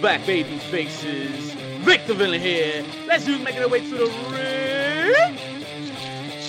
[0.00, 1.56] Welcome back, baby faces.
[1.84, 2.84] Rick the villain here.
[3.08, 5.36] Let's do making our way to the ring.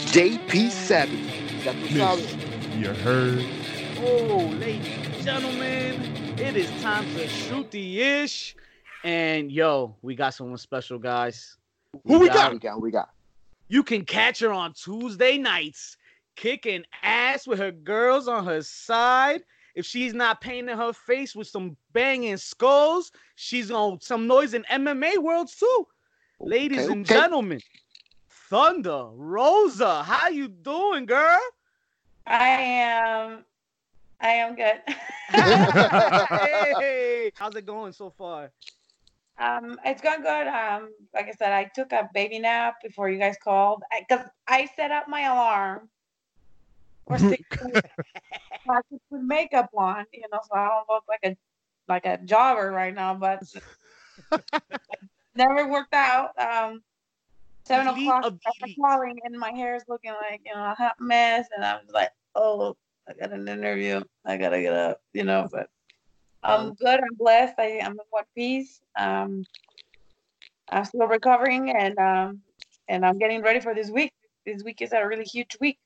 [0.05, 1.63] JP7.
[1.63, 2.43] Got the solid.
[2.77, 3.43] You heard.
[4.01, 5.99] Oh, ladies and gentlemen,
[6.37, 8.55] it is time to shoot the ish.
[9.03, 11.57] And yo, we got someone special, guys.
[12.05, 12.53] Who we got?
[12.53, 13.09] We got, we got.
[13.67, 15.97] You can catch her on Tuesday nights,
[16.35, 19.41] kicking ass with her girls on her side.
[19.75, 24.63] If she's not painting her face with some banging skulls, she's on some noise in
[24.63, 25.87] MMA worlds too.
[26.39, 27.05] Ladies Okay, and okay.
[27.05, 27.61] gentlemen,
[28.29, 31.39] Thunder Rosa, how you doing, girl?
[32.25, 33.45] I am.
[34.21, 34.81] I am good.
[35.29, 38.51] hey, how's it going so far?
[39.39, 40.47] um, it's going good.
[40.47, 44.67] Um, like I said, I took a baby nap before you guys called because I,
[44.75, 45.89] set up my alarm
[47.07, 47.43] for six
[48.65, 51.37] o'clock put makeup on, you know, so I don't look like a
[51.87, 53.13] like a jobber right now.
[53.15, 53.43] But
[55.35, 56.37] never worked out.
[56.39, 56.81] Um,
[57.65, 58.75] seven Elite o'clock, of I was elites.
[58.81, 61.91] calling, and my hair is looking like you know a hot mess, and I was
[61.93, 62.75] like, oh,
[63.07, 64.01] I got an interview.
[64.25, 65.69] I gotta get up, you know, but.
[66.41, 67.01] I'm good.
[67.01, 67.55] I'm blessed.
[67.57, 68.79] I, I'm in one piece.
[68.97, 69.43] Um,
[70.69, 72.39] I'm still recovering, and um,
[72.87, 74.13] and I'm getting ready for this week.
[74.45, 75.79] This week is a really huge week.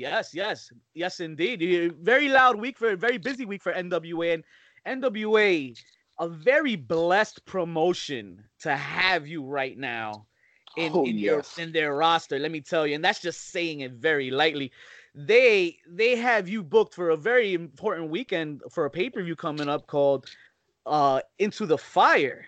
[0.00, 1.94] Yes, yes, yes, indeed.
[2.00, 4.42] Very loud week for a very busy week for NWA
[4.86, 5.76] and NWA.
[6.18, 10.26] A very blessed promotion to have you right now
[10.76, 12.38] in, Oh, in your in their roster.
[12.38, 14.72] Let me tell you, and that's just saying it very lightly.
[15.14, 19.36] They they have you booked for a very important weekend for a pay per view
[19.36, 20.26] coming up called
[20.86, 22.46] uh Into the Fire.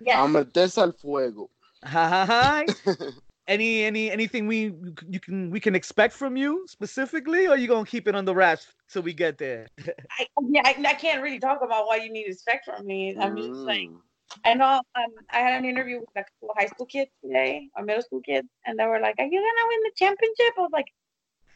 [0.00, 0.18] Yes.
[0.18, 1.50] I'm a Des al Fuego.
[1.84, 2.08] Hi.
[2.08, 2.94] ha ha.
[3.46, 4.72] any any anything we
[5.08, 8.66] you can we can expect from you specifically, or you gonna keep it under wraps
[8.90, 9.66] till we get there?
[10.18, 13.16] I, yeah, I, I can't really talk about what you need to expect from me.
[13.18, 14.00] I'm just like, Mm.
[14.44, 14.80] I know.
[14.94, 18.02] Um, I had an interview with a couple of high school kids today, or middle
[18.02, 20.86] school kids, and they were like, "Are you gonna win the championship?" I was like,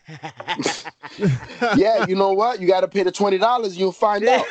[1.76, 2.60] yeah, you know what?
[2.60, 3.76] You got to pay the twenty dollars.
[3.76, 4.40] You'll find Yeah.
[4.40, 4.46] out.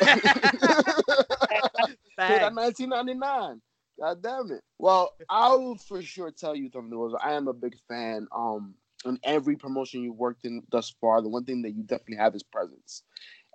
[2.18, 3.60] pay that nineteen ninety nine.
[3.98, 4.62] God damn it.
[4.78, 8.26] Well, I'll for sure tell you, Thunder Rosa, I am a big fan.
[8.34, 8.74] Um,
[9.04, 12.34] in every promotion you've worked in thus far, the one thing that you definitely have
[12.34, 13.02] is presence.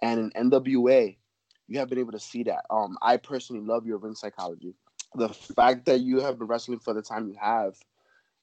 [0.01, 1.17] And in NWA,
[1.67, 2.65] you have been able to see that.
[2.69, 4.73] Um, I personally love your ring psychology.
[5.15, 7.75] The fact that you have been wrestling for the time you have,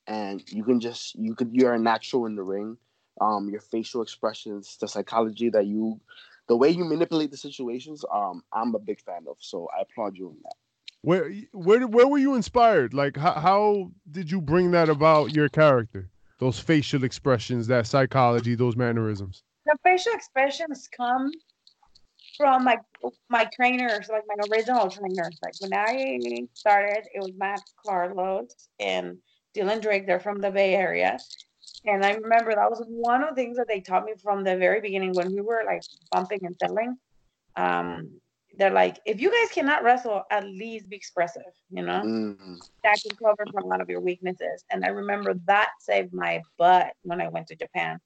[0.06, 2.76] and you can just you could you're a natural in the ring.
[3.20, 6.00] Um, your facial expressions, the psychology that you,
[6.46, 9.36] the way you manipulate the situations, um, I'm a big fan of.
[9.40, 10.54] So I applaud you on that.
[11.02, 12.92] Where where where were you inspired?
[12.94, 16.10] Like how, how did you bring that about your character?
[16.38, 19.42] Those facial expressions, that psychology, those mannerisms.
[19.66, 21.30] the facial expressions come
[22.36, 22.76] from my
[23.28, 25.38] my trainers, like my original trainers.
[25.42, 26.18] Like when I
[26.54, 29.18] started, it was Matt Carlos and
[29.54, 30.06] Dylan Drake.
[30.06, 31.18] They're from the Bay Area,
[31.84, 34.56] and I remember that was one of the things that they taught me from the
[34.56, 36.96] very beginning when we were like bumping and settling.
[37.56, 38.20] Um,
[38.58, 41.52] they're like, if you guys cannot wrestle, at least be expressive.
[41.70, 42.60] You know Mm.
[42.84, 44.64] that can cover for a lot of your weaknesses.
[44.70, 47.98] And I remember that saved my butt when I went to Japan.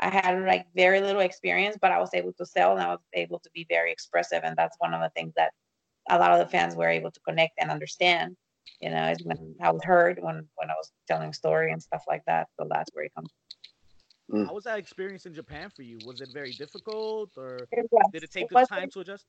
[0.00, 3.00] I had like very little experience, but I was able to sell and I was
[3.14, 4.42] able to be very expressive.
[4.44, 5.52] And that's one of the things that
[6.10, 8.36] a lot of the fans were able to connect and understand.
[8.80, 11.82] You know, is when I was heard when when I was telling a story and
[11.82, 12.48] stuff like that.
[12.58, 13.30] So that's where it comes.
[14.38, 16.00] How was that experience in Japan for you?
[16.00, 19.26] Was it very difficult, or It was, did it take it the time to adjust?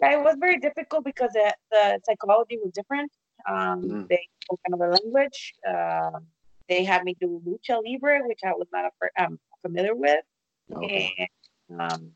[0.00, 3.10] Yeah, it was very difficult because the, the psychology was different.
[3.48, 4.08] Um, Mm.
[4.08, 5.54] They spoke another language.
[5.68, 6.20] Uh,
[6.68, 10.24] they had me do lucha libre, which I was not a, um, familiar with,
[10.72, 11.28] Okay.
[11.68, 12.12] and, um,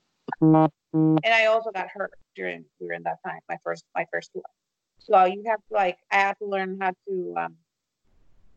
[1.25, 3.41] and I also got hurt during during that time.
[3.49, 4.43] My first my first tour.
[4.99, 7.57] So you have to like I had to learn how to um,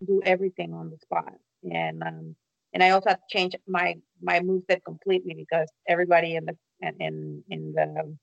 [0.05, 1.33] do everything on the spot,
[1.69, 2.35] and um,
[2.73, 6.55] and I also had to change my my moveset completely because everybody in the
[6.99, 8.17] in in the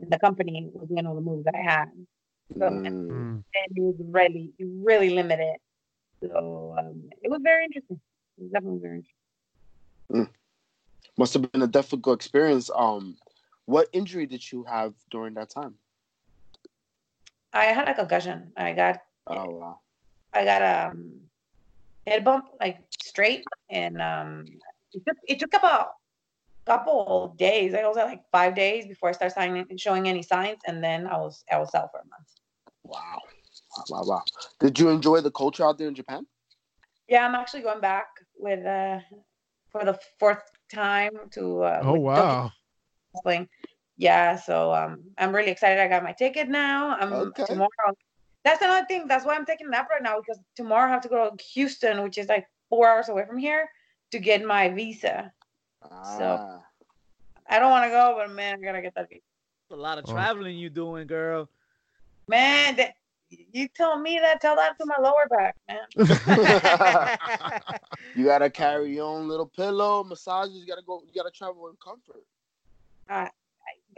[0.00, 1.86] the company was doing all the moves I had.
[2.58, 2.86] So Mm.
[2.86, 3.42] Mm.
[3.54, 5.56] and it was really really limited.
[6.22, 8.00] So um, it was very interesting.
[8.38, 9.02] It was definitely very
[10.10, 10.34] interesting.
[11.16, 12.70] Must have been a difficult experience.
[12.74, 13.16] Um,
[13.66, 15.74] what injury did you have during that time?
[17.52, 18.52] I had a concussion.
[18.56, 19.80] I got Oh wow.
[20.32, 21.20] I got a um,
[22.06, 24.44] head bump like straight, and um,
[24.92, 25.90] it took it took about
[26.66, 27.74] couple of days.
[27.74, 31.06] I was at like five days before I started signing, showing any signs, and then
[31.06, 32.28] I was I was out for a month.
[32.84, 33.20] Wow.
[33.76, 34.22] Wow, wow, wow.
[34.60, 36.26] Did you enjoy the culture out there in Japan?
[37.08, 38.06] Yeah, I'm actually going back
[38.36, 39.00] with uh
[39.70, 42.52] for the fourth time to uh, Oh with wow.
[43.14, 43.48] wrestling.
[43.96, 45.80] yeah, so um, I'm really excited.
[45.80, 46.96] I got my ticket now.
[46.96, 47.44] I'm Okay.
[47.44, 47.70] tomorrow.
[48.44, 49.06] That's another thing.
[49.08, 51.44] That's why I'm taking a nap right now because tomorrow I have to go to
[51.54, 53.68] Houston, which is like four hours away from here,
[54.12, 55.32] to get my visa.
[55.90, 56.60] Ah.
[57.48, 59.20] I don't want to go, but man, I gotta get that visa.
[59.70, 60.12] a lot of Oh.
[60.12, 61.48] traveling you doing, girl.
[62.28, 62.94] Man, that,
[63.30, 64.40] you tell me that.
[64.40, 65.86] Tell that to my lower back, man.
[68.16, 70.54] you gotta carry your own little pillow, massages.
[70.56, 71.02] You gotta go.
[71.06, 72.24] You gotta travel in comfort.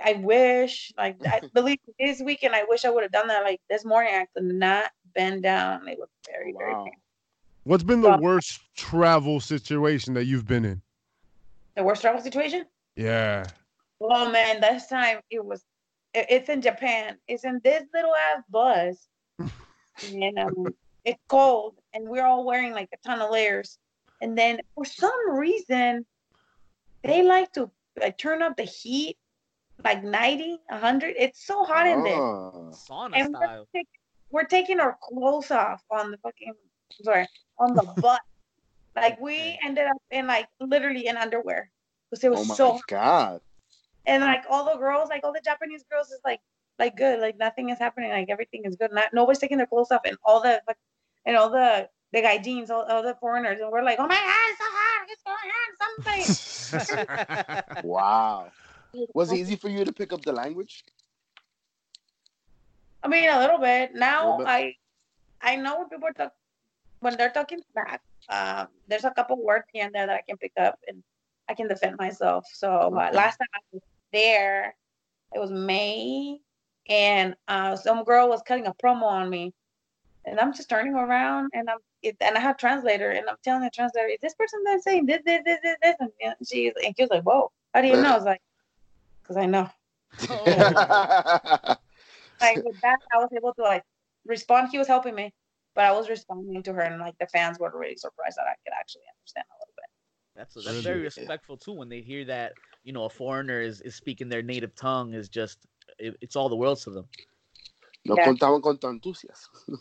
[0.05, 3.45] I wish, like, I believe this weekend, I wish I would have done that.
[3.45, 5.89] Like this morning, I could not bend down.
[5.89, 6.85] It was very, very Wow.
[6.85, 7.01] painful.
[7.65, 10.83] What's been the Well- worst travel situation that you've been in?
[11.77, 12.65] The worst travel situation.
[12.97, 13.45] Yeah.
[14.01, 15.63] Oh man, this time it was.
[16.15, 17.19] it- It's in Japan.
[17.29, 19.09] It's in this little ass bus,
[20.13, 20.67] and um,
[21.05, 23.79] it's cold, and we're all wearing like a ton of layers.
[24.23, 26.07] And then for some reason,
[27.05, 27.71] they like to
[28.01, 29.17] like turn up the heat
[29.85, 31.15] like 90, 100.
[31.19, 32.15] It's so hot in there.
[32.17, 32.73] Oh.
[32.73, 33.69] Sauna And we're, style.
[33.75, 33.89] take,
[34.31, 36.55] we're taking our clothes off on the fucking
[37.03, 37.27] sorry
[37.59, 38.23] on the butt.
[38.97, 41.71] Like we ended up in like literally in underwear
[42.11, 43.41] because it was Oh my so god.
[44.07, 46.41] and like all the girls, like all the Japanese girls, is like
[46.79, 48.93] like good, like nothing is happening, like everything is good.
[48.93, 50.79] Not nobody's taking their clothes off, and all the like,
[51.27, 54.51] and all the the gaijins, all, all the foreigners, and we're like, oh my god,
[54.51, 57.83] it's so hot, it's going on, something.
[57.85, 58.51] Wow.
[59.15, 60.85] Was it easy for you to pick up the language?
[63.03, 63.95] I mean, a little bit.
[63.95, 64.49] Now Little bit.
[64.49, 64.75] I
[65.43, 66.33] I know when people talk,
[67.01, 68.01] when they're talking back.
[68.29, 71.03] Um, there's a couple words here and there that I can pick up, and
[71.49, 72.47] I can defend myself.
[72.53, 73.83] So uh, last time I was
[74.13, 74.75] there,
[75.35, 76.39] it was May,
[76.89, 79.53] and uh, some girl was cutting a promo on me,
[80.25, 83.63] and I'm just turning around, and I'm it, and I have translator, and I'm telling
[83.63, 86.95] the translator, is this person that's saying this, this, this, this, this, and she's and
[86.97, 88.13] she was like, whoa, how do you know?
[88.13, 88.41] I was like,
[89.23, 89.69] because I know.
[92.41, 93.83] like with that, I was able to like
[94.25, 94.69] respond.
[94.71, 95.33] He was helping me,
[95.77, 98.55] but I was responding to her, and like the fans were really surprised that I
[98.65, 99.85] could actually understand a little bit.
[100.35, 103.95] That's that's very respectful too when they hear that you know a foreigner is, is
[103.95, 105.59] speaking their native tongue is just
[105.99, 107.07] it, it's all the world to them.
[108.07, 108.27] no Yeah.
[108.27, 109.61] contaban con tu entusiasmo.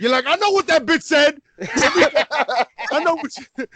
[0.00, 1.40] You're like, I know what that bitch said.
[2.90, 3.44] I know what you...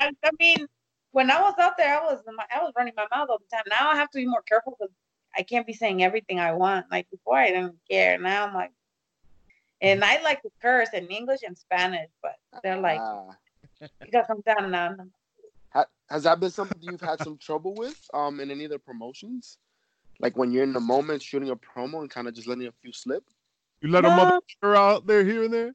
[0.00, 0.66] I, I mean,
[1.12, 2.22] when I was out there, I was
[2.54, 3.64] I was running my mouth all the time.
[3.68, 4.92] Now I have to be more careful because
[5.36, 6.86] I can't be saying everything I want.
[6.90, 8.18] Like before, I didn't care.
[8.18, 8.70] Now I'm like,
[9.80, 13.36] and I like to curse in English and Spanish, but they're like, Ah.
[13.80, 14.94] you gotta come down now.
[16.08, 19.58] Has that been something you've had some trouble with um in any of the promotions?
[20.20, 22.72] Like when you're in the moment shooting a promo and kind of just letting a
[22.80, 23.24] few slip?
[23.82, 24.40] You let a No.
[24.62, 25.74] mother out there here and there.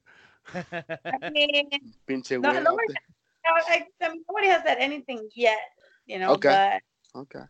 [0.55, 1.69] I mean,
[2.07, 2.97] Pinche No, güey out nobody- there.
[3.45, 5.59] I, I mean, nobody has said anything yet,
[6.07, 6.31] you know.
[6.33, 6.49] Okay.
[7.13, 7.45] But Okay.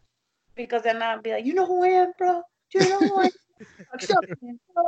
[0.55, 2.41] Because then I'll be like, you know who I am, bro.
[2.71, 3.31] Do you know who I am?
[3.93, 4.83] Accept me, bro."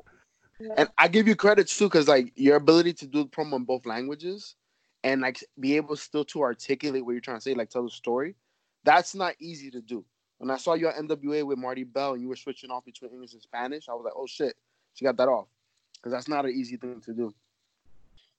[0.60, 0.76] You know?
[0.78, 3.64] And I give you credit too, because like your ability to do the promo in
[3.64, 4.56] both languages
[5.04, 7.90] and like be able still to articulate what you're trying to say, like tell the
[7.90, 8.36] story,
[8.84, 10.06] that's not easy to do.
[10.38, 13.12] When I saw you at NWA with Marti Belle and you were switching off between
[13.12, 14.56] English and Spanish, I was like, oh shit,
[14.94, 15.48] she got that off.
[15.96, 17.34] Because that's not an easy thing to do.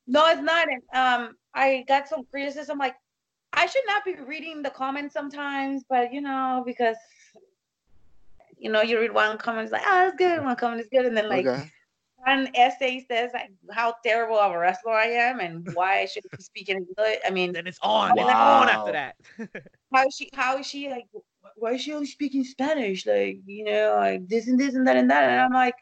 [0.07, 0.69] No, it's not.
[0.69, 2.79] And um, I got some criticism.
[2.79, 2.95] Like,
[3.55, 6.97] I should not be reading the comments sometimes, but you know, because
[8.65, 10.43] you know, you read one comment, it's like, oh, that's good.
[10.43, 11.71] One comment is good, and then like okay.
[12.17, 16.23] one essay says like how terrible of a wrestler I am and why I should
[16.23, 17.19] be speaking English.
[17.27, 18.19] I mean, then it's on.
[18.19, 19.17] It's on after that.
[19.95, 21.05] how is she how is she like
[21.57, 23.05] why is she only speaking Spanish?
[23.07, 25.29] Like, you know, like this and this and that and that.
[25.29, 25.75] And I'm like,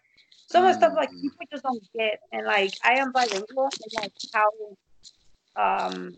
[0.49, 1.23] some of the stuff like Mm.
[1.23, 2.19] people just don't get.
[2.33, 4.49] And like I am bilingual and like how
[5.55, 6.15] um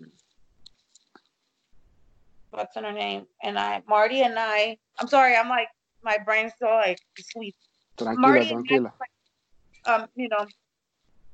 [2.48, 3.26] what's her name?
[3.42, 5.68] And I Marti and I I'm sorry, I'm like
[6.04, 7.54] my brain's still like asleep.
[7.96, 8.88] Tranquila, Marti and
[9.86, 10.46] I, um, you know,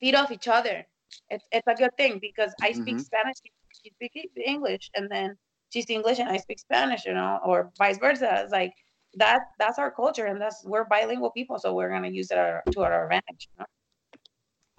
[0.00, 0.86] feed off each other.
[1.28, 3.04] It's it's a good thing because I speak Mhm.
[3.04, 3.36] Spanish,
[3.82, 5.36] she speaks English, and then
[5.70, 8.42] she's English and I speak Spanish, you know, or vice versa.
[8.42, 8.72] It's like
[9.14, 9.40] that.
[9.58, 12.80] That's our culture, and that's we're bilingual people, so we're gonna use it our, to
[12.82, 13.48] our advantage.
[13.52, 13.66] You know?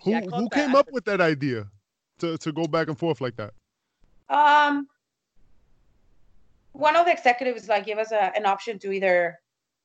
[0.03, 1.67] Who Yeah, who came up with that idea
[2.19, 3.53] to, to go back and forth like that?
[4.29, 4.88] Um,
[6.74, 9.40] one of the executives like gave us a, an option to either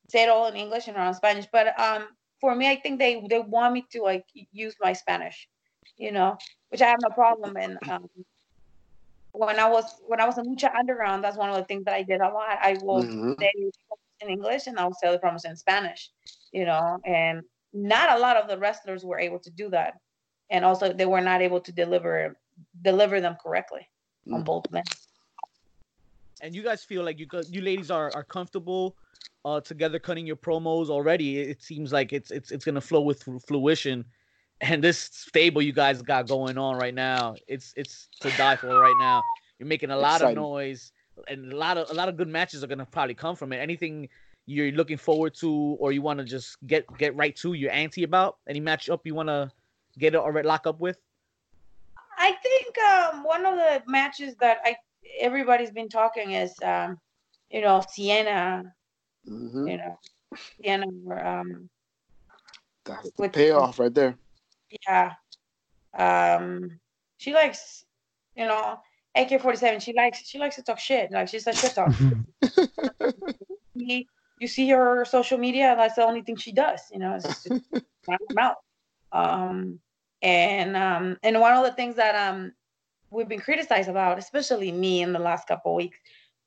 [0.09, 2.09] say it all in English and or in Spanish, but um,
[2.41, 5.49] for me, I think they they want me to like use my Spanish,
[5.97, 6.37] you know,
[6.71, 7.57] which I have no problem.
[7.57, 8.09] And um,
[9.33, 11.95] when I was when I was in Lucha Underground, that's one of the things that
[11.95, 12.59] I did a lot.
[12.61, 13.37] I will Mhm.
[13.41, 13.51] say
[14.21, 16.11] in English and I'll say the promos in Spanish,
[16.53, 19.95] you know, and not a lot of the wrestlers were able to do that,
[20.51, 22.37] and also they were not able to deliver
[22.83, 23.87] deliver them correctly
[24.33, 24.45] on Mm.
[24.45, 25.06] both ends.
[26.41, 28.97] And you guys feel like you you ladies are are comfortable
[29.45, 31.41] uh together cutting your promos already.
[31.41, 34.05] It, it seems like it's it's it's gonna flow with fru- fruition.
[34.63, 38.79] And this stable you guys got going on right now, it's it's to die for
[38.79, 39.25] right now.
[39.59, 40.39] You're making a lot Exciting.
[40.39, 40.93] of noise,
[41.29, 43.59] and a lot of a lot of good matches are gonna probably come from it.
[43.59, 44.09] Anything
[44.47, 48.03] you're looking forward to, or you want to just get get right to your anti
[48.03, 48.39] about?
[48.49, 49.51] Any matchup you want to
[49.99, 50.99] get it or lock up with?
[52.19, 54.77] I think um, one of the matches that I
[55.21, 56.99] everybody's been talking is, um,
[57.51, 58.73] you know, Sienna.
[59.29, 59.71] Mhm.
[59.71, 59.99] You know,
[60.61, 60.87] Sienna.
[61.07, 61.71] Or, um,
[62.85, 64.17] That's the With- payoff right there.
[64.87, 65.13] yeah.
[65.99, 66.79] Um,
[67.19, 67.85] she likes,
[68.37, 68.79] you know,
[69.17, 69.81] AK-47.
[69.81, 71.11] She likes she likes to talk shit.
[71.11, 71.93] Like she's a shit talk.
[74.39, 75.71] You see her social media.
[75.71, 76.81] and That's the only thing she does.
[76.93, 77.49] You know, it's just
[78.07, 78.57] run her mouth.
[79.13, 79.81] Um,
[80.21, 82.53] and um, and one of the things that um
[83.11, 85.99] we've been criticized about, especially me in the last couple of weeks,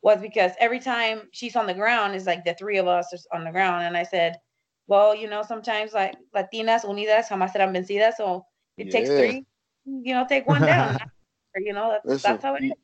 [0.02, 3.28] was because every time she's on the ground, it's like the three of us is
[3.34, 4.40] on the ground, and I said,
[4.88, 8.46] well, you know, sometimes like Latinas unidas jamás serán vencidas, so
[8.78, 9.46] it takes three,
[9.86, 10.98] you know, take one down.
[11.56, 12.78] You know, that's Listen, that's how it you, is.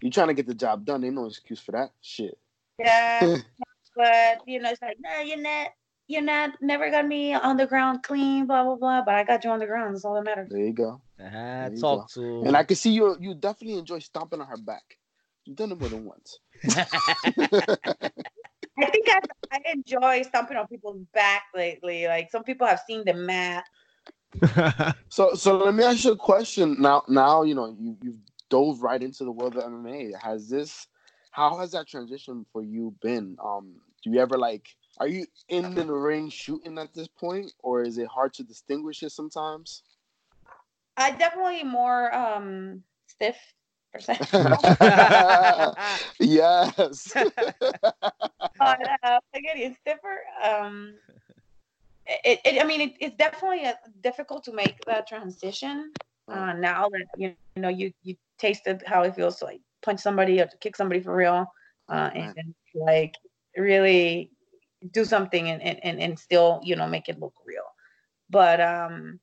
[0.00, 1.04] you trying to get the job done?
[1.04, 2.36] Ain't no excuse for that shit.
[2.78, 3.36] Yeah,
[3.94, 5.68] but you know, it's like, no, you're not,
[6.10, 9.02] you're not, never got me on the ground clean, blah blah blah.
[9.04, 9.94] But I got you on the ground.
[9.94, 10.48] That's all that matters.
[10.50, 11.00] There you go.
[11.20, 12.42] Ah, you talk to.
[12.44, 13.16] And I can see you.
[13.20, 14.82] You definitely enjoy stomping on her back.
[15.44, 16.38] You've done it more than once.
[16.68, 16.84] I
[18.86, 19.20] think I,
[19.52, 22.06] I enjoy stomping on people's back lately.
[22.06, 23.64] Like some people have seen the mat.
[25.08, 26.76] So, so let me ask you a question.
[26.78, 30.12] Now, now you know you you've dove right into the world of MMA.
[30.20, 30.86] Has this?
[31.30, 33.36] How has that transition for you been?
[33.42, 34.68] Um, do you ever like?
[35.00, 39.02] Are you in the ring shooting at this point, or is it hard to distinguish
[39.02, 39.82] it sometimes?
[40.98, 43.36] I definitely more um stiff.
[43.92, 44.20] percent.
[46.20, 47.12] yes.
[47.14, 50.20] but uh, again, it's stiffer.
[50.44, 50.94] Um,
[52.06, 55.92] it, it, I mean, it, it's definitely uh difficult to make that transition
[56.28, 60.40] uh, now that you know you you tasted how it feels to like punch somebody
[60.40, 61.46] or to kick somebody for real,
[61.88, 63.14] uh, and, and like
[63.56, 64.30] really
[64.92, 67.64] do something and, and, and, still you know make it look real.
[68.30, 69.20] But um,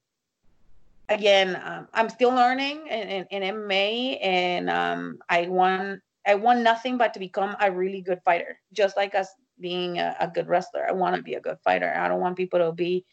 [1.10, 6.62] again, um, I'm still learning in, in, in MMA, and um, I want I want
[6.62, 10.48] nothing but to become a really good fighter, just like us being a, a good
[10.48, 10.86] wrestler.
[10.88, 11.94] I want to be a good fighter.
[11.96, 13.06] I don't want people to be.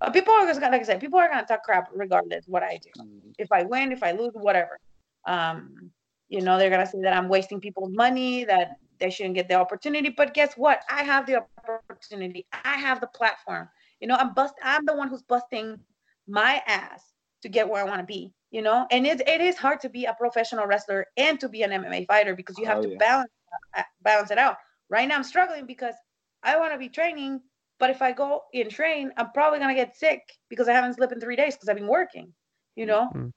[0.00, 2.78] Uh, people are gonna, like I said, people are gonna talk crap regardless what I
[2.82, 3.08] do.
[3.38, 4.78] If I win, if I lose, whatever.
[5.26, 5.90] Um,
[6.28, 9.56] you know, they're gonna say that I'm wasting people's money, that they shouldn't get the
[9.56, 10.10] opportunity.
[10.10, 10.82] But guess what?
[10.90, 12.46] I have the opportunity.
[12.52, 13.68] I have the platform.
[14.00, 14.54] You know, I'm bust.
[14.62, 15.80] I'm the one who's busting
[16.28, 17.02] my ass
[17.42, 18.32] to get where I want to be.
[18.50, 21.62] You know, and it, it is hard to be a professional wrestler and to be
[21.62, 22.98] an MMA fighter because you have Oh, to yeah.
[22.98, 23.30] balance
[23.76, 24.56] uh, balance it out.
[24.90, 25.94] Right now, I'm struggling because
[26.42, 27.40] I want to be training,
[27.78, 31.12] but if I go and train, I'm probably gonna get sick because I haven't slept
[31.12, 32.34] in three days because I've been working.
[32.76, 33.32] You know, Mhm.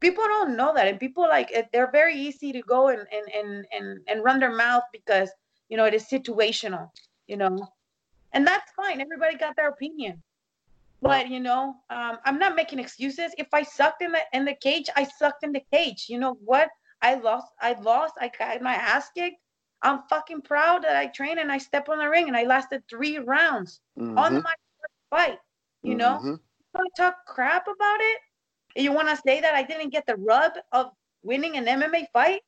[0.00, 3.66] People don't know that, and people like they're very easy to go and and and
[3.72, 5.30] and and run their mouth because
[5.68, 6.90] you know it is situational.
[7.26, 7.68] You know,
[8.32, 9.00] and that's fine.
[9.00, 10.22] Everybody got their opinion.
[11.02, 13.34] But you know, um, I'm not making excuses.
[13.38, 16.06] If I sucked in the in the cage, I sucked in the cage.
[16.08, 16.70] You know what?
[17.02, 17.48] I lost.
[17.60, 18.14] I lost.
[18.20, 19.36] I got my ass kicked.
[19.82, 22.82] I'm fucking proud that I trained and I stepped on the ring and I lasted
[22.88, 23.80] three rounds
[24.16, 25.38] on Mhm, my first fight.
[25.82, 26.40] You know, mhm.
[26.58, 28.18] you want to talk crap about it?
[28.76, 32.40] You want to say that I didn't get the rub of winning an MMA fight?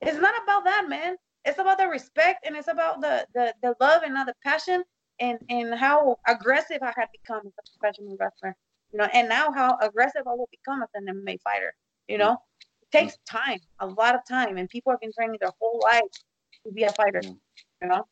[0.00, 1.16] It's not about that, man.
[1.44, 4.82] It's about the respect and it's about the the, the love and not the passion
[5.20, 8.56] and and how aggressive I had become as a professional wrestler.
[8.92, 11.74] You know, and now how aggressive I will become as an MMA fighter.
[12.08, 12.38] You know,
[12.82, 16.24] it takes time, a lot of time, and people have been training their whole lives
[16.64, 17.20] to be a fighter.
[17.82, 18.06] You know.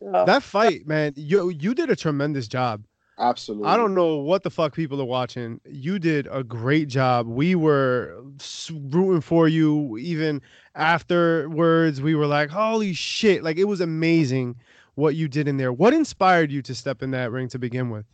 [0.00, 2.84] So, that fight, man, you you did a tremendous job.
[3.18, 3.66] Absolutely.
[3.68, 5.60] I don't know what the fuck people are watching.
[5.68, 7.26] You did a great job.
[7.26, 8.22] We were
[8.70, 9.98] rooting for you.
[9.98, 10.40] Even
[10.74, 14.56] afterwards, we were like, "Holy shit!" Like it was amazing
[14.94, 15.72] what you did in there.
[15.72, 18.06] What inspired you to step in that ring to begin with?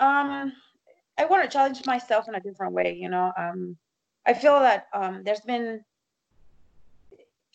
[0.00, 0.52] um
[1.18, 3.76] i want to challenge myself in a different way you know um
[4.26, 5.82] i feel that um there's been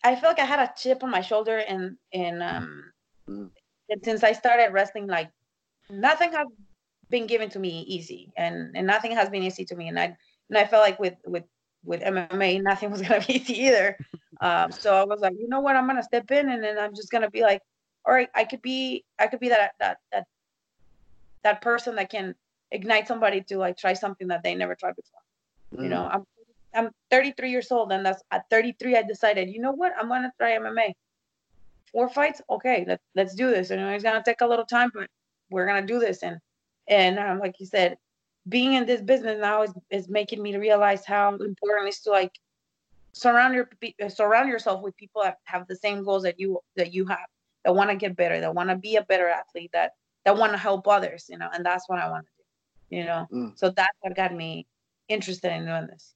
[0.04, 2.92] i feel like i had a chip on my shoulder and and um
[3.28, 3.50] Mm.
[3.88, 5.30] and since i started wrestling like
[5.90, 6.46] nothing has
[7.10, 10.04] been given to me easy and and nothing has been easy to me and i
[10.48, 11.44] and i felt like with with
[11.84, 13.96] with mma nothing was gonna be easy either
[14.40, 16.94] um so i was like you know what i'm gonna step in and then i'm
[16.94, 17.60] just gonna be like
[18.06, 20.26] all right i could be i could be that that that
[21.42, 22.34] that person that can
[22.72, 25.82] ignite somebody to like try something that they never tried before.
[25.82, 26.24] You know, I'm
[26.74, 30.32] I'm 33 years old, and that's at 33 I decided, you know what, I'm gonna
[30.38, 30.92] try MMA.
[31.92, 33.70] Four fights, okay, let, let's do this.
[33.70, 35.08] And it's gonna take a little time, but
[35.52, 36.22] we're gonna do this.
[36.22, 36.38] And
[36.88, 37.96] and um, like you said,
[38.48, 42.10] being in this business now is is making me realize how important it is to
[42.10, 42.32] like
[43.12, 43.68] surround your
[44.08, 47.26] surround yourself with people that have the same goals that you that you have,
[47.64, 49.92] that want to get better, that want to be a better athlete, that
[50.24, 53.04] that want to help others, you know, and that's what I want to do, you
[53.04, 53.26] know.
[53.32, 53.58] Mm.
[53.58, 54.66] So that's what got me
[55.08, 56.14] interested in doing this.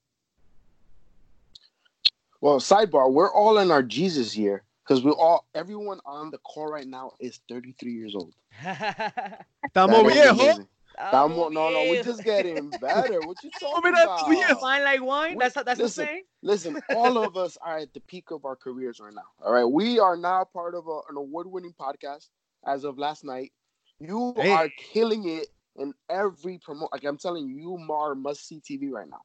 [2.39, 6.67] Well, sidebar, we're all in our Jesus year because we're all, everyone on the call
[6.67, 8.33] right now is 33 years old.
[8.63, 10.29] Estamos That is viejo.
[10.33, 10.67] amazing.
[10.99, 13.19] Oh, Estamos- no, no, we're just getting better.
[13.21, 14.29] What you talking Mira, about?
[14.29, 14.55] viejo.
[14.55, 15.37] Fine like wine.
[15.37, 16.05] That's that's the Listen.
[16.05, 16.23] saying.
[16.41, 19.21] Listen, all of us are at the peak of our careers right now.
[19.45, 22.29] All right, we are now part of a, an award-winning podcast
[22.65, 23.51] as of last night.
[23.99, 24.51] You Hey.
[24.51, 26.87] are killing it in every promo.
[26.91, 29.21] Like I'm telling you, you are must-see TV right now.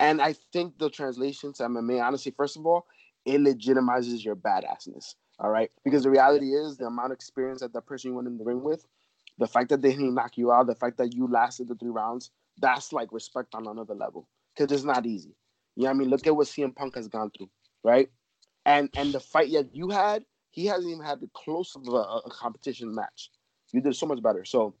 [0.00, 2.86] And I think the translation to MMA, honestly, first of all,
[3.24, 5.14] it legitimizes your badassness.
[5.38, 8.28] All right, because the reality is the amount of experience that that person you went
[8.28, 8.86] in the ring with,
[9.38, 11.90] the fact that they didn't knock you out, the fact that you lasted the three
[11.90, 14.28] rounds, that's like respect on another level.
[14.54, 15.34] Because it's not easy.
[15.74, 16.10] You know what I mean?
[16.10, 17.50] Look at what CM Punk has gone through,
[17.82, 18.10] right?
[18.66, 21.96] And and the fight that you had, he hasn't even had the close of a,
[21.96, 23.30] a competition match.
[23.72, 24.44] You did so much better.
[24.44, 24.74] So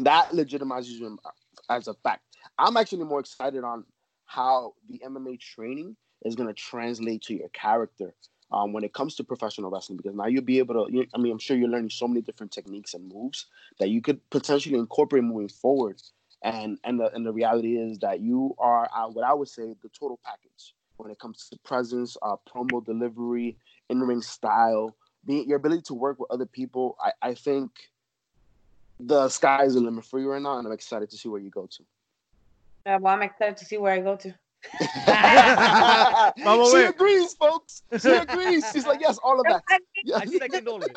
[0.00, 1.30] that legitimizes you uh,
[1.70, 2.22] as a fact.
[2.58, 3.84] I'm actually more excited on
[4.26, 8.14] how the MMA training is going to translate to your character
[8.50, 10.92] um, when it comes to professional wrestling because now you'll be able to.
[10.92, 13.46] You, I mean, I'm sure you're learning so many different techniques and moves
[13.78, 16.00] that you could potentially incorporate moving forward.
[16.42, 19.74] And and the and the reality is that you are uh, what I would say
[19.82, 23.56] the total package when it comes to presence, uh, promo delivery,
[23.88, 26.96] in ring style, being your ability to work with other people.
[27.00, 27.70] I, I think
[29.00, 31.40] the sky is the limit for you right now, and I'm excited to see where
[31.40, 31.82] you go to.
[32.86, 34.34] Uh, well, I'm excited to see where I go to.
[36.44, 36.88] Vamos she ver.
[36.88, 37.82] agrees, folks.
[38.00, 38.64] She agrees.
[38.72, 39.62] She's like, yes, all of that.
[39.68, 40.20] I mean, Yes.
[40.22, 40.96] I second all of it.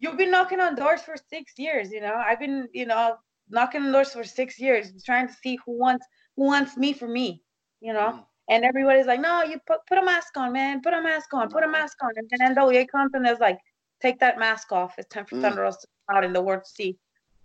[0.00, 2.14] You've been knocking on doors for six years, you know.
[2.14, 3.16] I've been, you know,
[3.50, 7.08] knocking on doors for six years, trying to see who wants who wants me for
[7.08, 7.42] me,
[7.80, 8.12] you know.
[8.12, 8.24] Mm.
[8.50, 10.80] And everybody's like, no, you put put a mask on, man.
[10.82, 11.50] Put a mask on.
[11.50, 12.12] Put a mask on.
[12.16, 13.58] And then NWA comes and there's like,
[14.00, 14.94] take that mask off.
[14.98, 15.42] It's time for Mm.
[15.42, 16.96] Thunder Rosa to come out in the world to see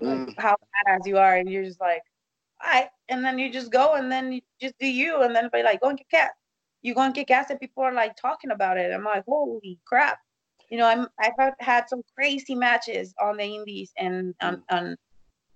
[0.02, 0.28] Mm.
[0.28, 0.56] like, how
[0.88, 1.36] badass you are.
[1.38, 2.02] And you're just like,
[2.66, 2.90] all right.
[3.10, 5.22] And then you just go and then you just do you.
[5.22, 6.32] And then be like, go and kick ass.
[6.82, 8.92] You go and kick ass and people are like talking about it.
[8.94, 10.20] I'm like, holy crap.
[10.70, 14.98] You know, I'm I've had- some crazy matches on the indies and on on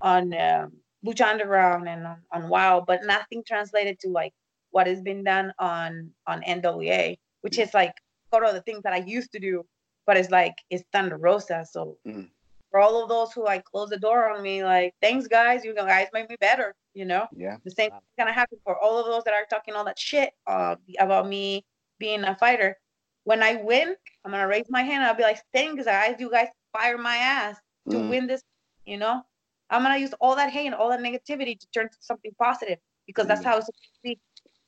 [0.02, 0.74] on um,
[1.06, 4.34] Lucha Underground and on, on WoW, but nothing translated to like
[4.72, 7.94] what has been done on on NWA, which is like
[8.32, 9.66] sort of the things that I used to do,
[10.06, 11.66] but it's like it's Thunder Rosa.
[11.70, 12.30] So Mhm.
[12.72, 15.74] For all of those who like close the door on me, like thanks guys, you
[15.74, 16.76] guys make me better.
[16.94, 17.58] You know, Yeah.
[17.64, 18.00] the same Wow.
[18.00, 21.28] thing's gonna happen for all of those that are talking all that shit uh, about
[21.28, 21.66] me
[22.00, 22.78] being a fighter.
[23.24, 25.04] When I win, I'm gonna raise my hand.
[25.04, 27.58] And I'll be like, thanks guys, you guys fire my ass
[27.90, 28.10] to Mm.
[28.10, 28.42] win this.
[28.86, 29.22] You know,
[29.70, 32.80] I'm gonna use all that hate and all that negativity to turn to something positive
[33.06, 33.52] because that's Yeah.
[33.52, 34.20] how it's supposed to be.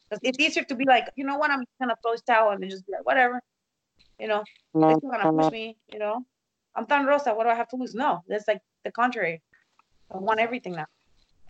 [0.09, 2.49] 'Cause it's easier to be like, you know what, I'm just gonna throw this towel
[2.51, 3.41] and just be like, whatever.
[4.17, 5.77] You know, they're still gonna push me.
[5.87, 6.25] You know,
[6.75, 7.33] I'm Thunder Rosa.
[7.33, 7.95] What do I have to lose?
[7.95, 9.41] No, that's like the contrary.
[10.13, 10.85] I want everything now.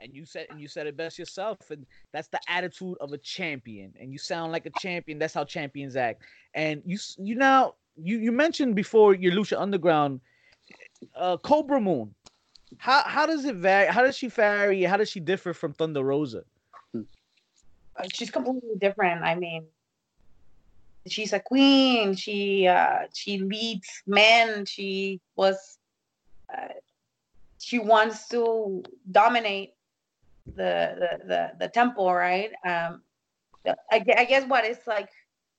[0.01, 3.17] And you said and you said it best yourself, and that's the attitude of a
[3.17, 3.93] champion.
[3.99, 5.19] And you sound like a champion.
[5.19, 6.23] That's how champions act.
[6.53, 10.21] And you you now you you mentioned before your Lucha Underground,
[11.15, 12.15] uh, Kobra Moon.
[12.77, 13.88] How how does it vary?
[13.88, 14.84] How does she vary?
[14.84, 16.43] How does she differ from Thunder Rosa?
[16.95, 19.23] uh, she's completely different.
[19.23, 19.65] I mean,
[21.08, 22.16] she's a queen.
[22.16, 24.66] She uh, she leads men.
[24.66, 25.78] She was
[26.54, 26.68] uh,
[27.60, 29.74] she wants to dominate
[30.56, 32.52] the the the, the temple, right?
[32.66, 33.02] Um,
[33.66, 35.10] I, I guess what it's like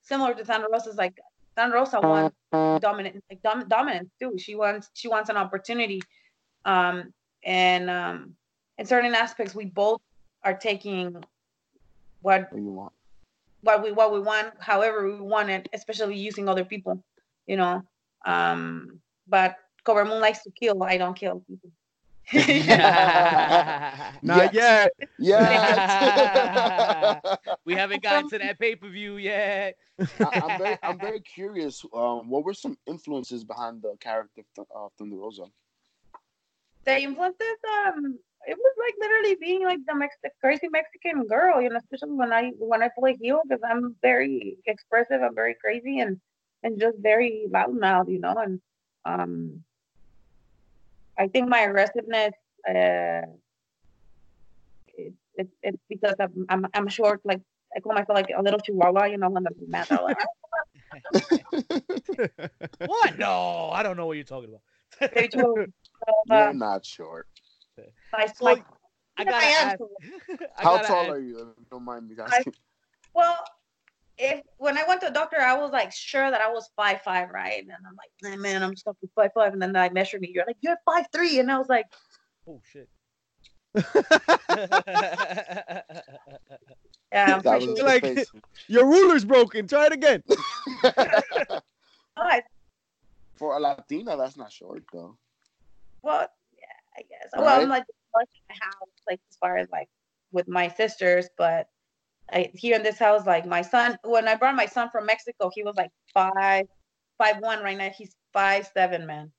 [0.03, 1.19] similar to Thunder is like
[1.57, 2.37] Thunder Rosa wants
[2.81, 4.37] dominant like dom- dominance too.
[4.39, 6.01] She wants she wants an opportunity,
[6.65, 7.13] um,
[7.45, 8.35] and um,
[8.79, 10.01] in certain aspects, we both
[10.45, 11.23] are taking
[12.23, 12.93] what What you want?
[13.63, 17.03] What we what we want, however we want it, especially using other people,
[17.47, 17.83] you know.
[18.25, 20.83] Um, but Kobra Moon likes to kill.
[20.83, 21.71] I don't kill people.
[24.23, 24.93] Not yet.
[25.19, 26.39] Yes.
[27.65, 29.77] we haven't gotten to that pay per view yet.
[29.99, 30.07] I,
[30.45, 31.85] I'm very, I'm very curious.
[31.93, 35.47] Um, what were some influences behind the character of uh, Thunder Rosa?
[36.85, 41.69] the influences, um, it was like literally being like the, Mex- crazy Mexican girl, you
[41.69, 46.01] know, especially when I when I play heel because I'm very expressive, I'm very crazy
[46.01, 46.21] and
[46.63, 48.61] and just very loudmouth, you know, and
[49.05, 49.65] um,
[51.19, 52.33] I think my aggressiveness,
[52.69, 53.23] uh,
[54.97, 57.41] it, it, it's because I'm, I'm I'm short like
[57.77, 60.17] I call myself like a little chihuahua, you know, when the mad are like,
[62.87, 63.19] What?
[63.19, 65.11] No, I don't know what you're talking about.
[65.13, 65.67] "Hey, chihuahua."
[66.27, 67.29] You're not short.
[68.13, 68.63] My, So, my, I
[69.19, 69.79] I gotta am ask.
[69.79, 69.91] short.
[70.59, 71.55] I How gotta tall ask- are you?
[71.71, 72.55] Don't mind me asking.
[73.15, 73.37] well,
[74.19, 77.03] if when I went to the doctor, I was like sure that I was five
[77.03, 77.63] five, right?
[77.63, 79.53] And I'm like, nah, man, I'm stuck with five five.
[79.53, 80.31] And then I measured me.
[80.35, 81.87] You're like, you're five three, and I was like,
[82.49, 82.89] Oh shit.
[83.75, 83.83] yeah,
[87.13, 87.87] I'm That pretty was sure.
[87.87, 88.31] Like- face.
[88.69, 89.67] Your ruler's broken.
[89.67, 90.23] Try it again.
[90.85, 91.61] Oh,
[92.17, 92.43] I-
[93.37, 95.17] For a Latina, that's not short though.
[96.03, 96.27] well,
[96.59, 97.31] yeah, I guess.
[97.35, 97.63] Well, Right.
[97.63, 99.89] I'm like like in the house, like as far as like
[100.33, 101.69] with my sisters, but
[102.33, 105.51] I here in this house, like my son, when I brought my son from Mexico,
[105.53, 106.67] he was like five,
[107.19, 107.63] five one.
[107.63, 109.33] Right now, he's five seven, man.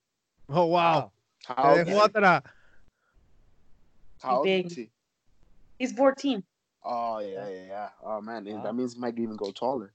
[0.50, 1.12] Oh wow.
[1.46, 1.94] How Eh, old, is he?
[4.22, 4.72] How old big.
[4.72, 4.90] he?
[5.80, 6.44] He's 14.
[6.84, 7.90] Oh yeah, yeah, yeah.
[8.04, 8.64] Oh man, Wow.
[8.64, 9.94] that means he might even go taller.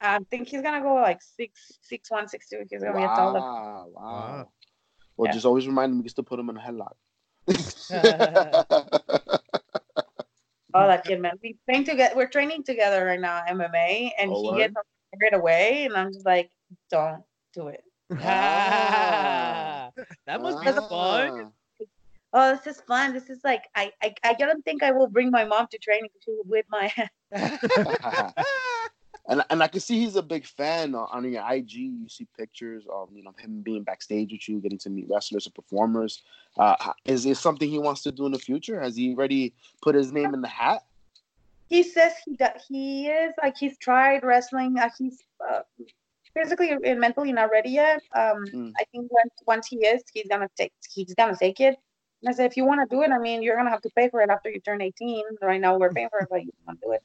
[0.00, 2.62] I think he's gonna go like six, six one, six two.
[2.68, 3.40] He's gonna be a taller.
[3.40, 4.02] Wow, wow.
[4.02, 4.48] Wow.
[5.16, 5.32] Well, Yeah.
[5.32, 6.94] just always remind him we can still put him in a headlock.
[10.76, 11.38] Oh, that kid, man.
[11.40, 12.16] We train together.
[12.16, 14.58] We're training together right now, MMA, and Oh, he word?
[14.58, 14.74] gets
[15.20, 16.50] carried away, and I'm just like,
[16.90, 17.84] don't do it.
[18.20, 19.90] Ah.
[20.26, 21.52] that must be fun.
[22.32, 23.12] Oh, this is fun.
[23.12, 26.10] This is like, I, I, I don't think I will bring my mom to training.
[26.24, 26.92] She will whip my.
[29.28, 31.72] and and I can see he's a big fan uh, on your IG.
[31.72, 35.46] You see pictures of you know him being backstage with you, getting to meet wrestlers
[35.46, 36.22] and performers.
[36.58, 38.80] Uh, is it something he wants to do in the future?
[38.80, 40.84] Has he already put his name in the hat?
[41.68, 42.36] he says he
[42.68, 44.78] he is like he's tried wrestling.
[44.78, 45.60] Uh, he's uh,
[46.34, 48.02] physically and mentally not ready yet.
[48.14, 48.72] Um, Mm.
[48.78, 51.76] I think once once he is, he's gonna take he's gonna take it.
[52.22, 53.90] And I said, if you want to do it, I mean, you're gonna have to
[53.96, 55.24] pay for it after you turn 18.
[55.42, 57.02] Right now, we're paying for it, but you want to do it.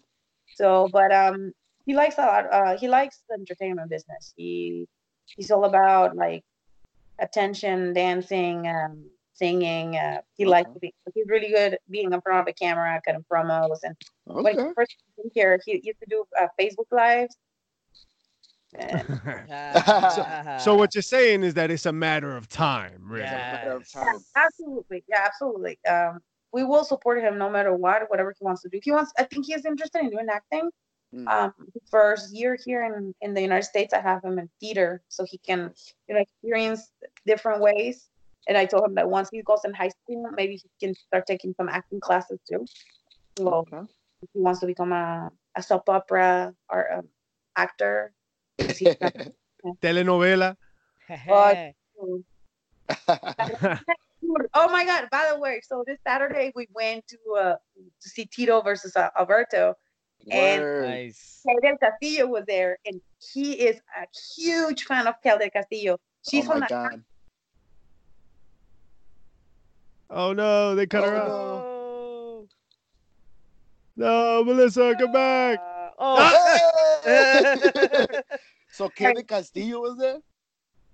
[0.55, 1.53] So, but um,
[1.89, 2.45] he likes a lot.
[2.53, 4.31] Uh, he likes the entertainment business.
[4.37, 4.87] He
[5.35, 6.43] he's all about like
[7.17, 9.97] attention, dancing, um, singing.
[9.97, 10.73] Uh, he likes Okay.
[10.75, 10.93] to be.
[11.15, 14.73] He's really good at being in front of the camera, cutting promos, and when he
[14.75, 17.35] first came here, he used to do uh, Facebook lives.
[18.75, 19.07] And
[20.65, 23.23] so what you're saying is that it's a matter of time, really.
[23.23, 23.77] Yeah.
[23.77, 23.95] Of Yes.
[24.35, 25.79] yeah, absolutely, yeah, absolutely.
[25.89, 26.19] Um,
[26.53, 28.79] we will support him no matter what, whatever he wants to do.
[28.83, 30.69] He wants, I think he is interested in doing acting.
[31.13, 31.27] Mm.
[31.27, 31.53] Um,
[31.89, 35.25] for his year here in in the United States, I have him in theater, so
[35.25, 35.73] he can
[36.07, 36.91] you know experience
[37.25, 38.09] different ways.
[38.47, 41.25] And I told him that once he goes in high school, maybe he can start
[41.27, 42.65] taking some acting classes too.
[43.37, 43.81] So Okay.
[44.21, 47.07] if he wants to become a, a soap opera or um,
[47.55, 48.13] actor.
[48.59, 48.95] 'cause he's
[49.81, 50.55] Telenovela.
[54.53, 55.07] Oh my God!
[55.11, 57.55] By the way, so this Saturday we went to uh,
[58.01, 59.73] to see Tito versus uh, Alberto.
[60.31, 60.87] And- Word.
[60.89, 61.41] nice.
[61.47, 62.99] Kate del Castillo was there, and
[63.33, 64.05] he is a
[64.37, 65.97] huge fan of Kate del Castillo.
[66.29, 67.03] She's oh from my the god.
[70.09, 71.29] Oh no, they cut her Oh, out.
[71.65, 72.47] Oh.
[73.95, 75.59] No, Melissa, come back.
[75.59, 77.01] Uh, oh.
[78.71, 80.17] so Kevin Castillo was there?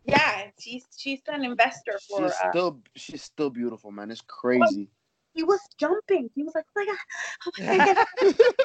[0.05, 0.47] yeah.
[0.59, 2.23] She's she's an investor for.
[2.23, 4.11] She's Uh, still she's still beautiful, man.
[4.11, 4.89] It's crazy.
[5.33, 6.29] he was jumping.
[6.35, 6.97] He was like, "Oh my God!
[7.45, 8.35] Oh my God!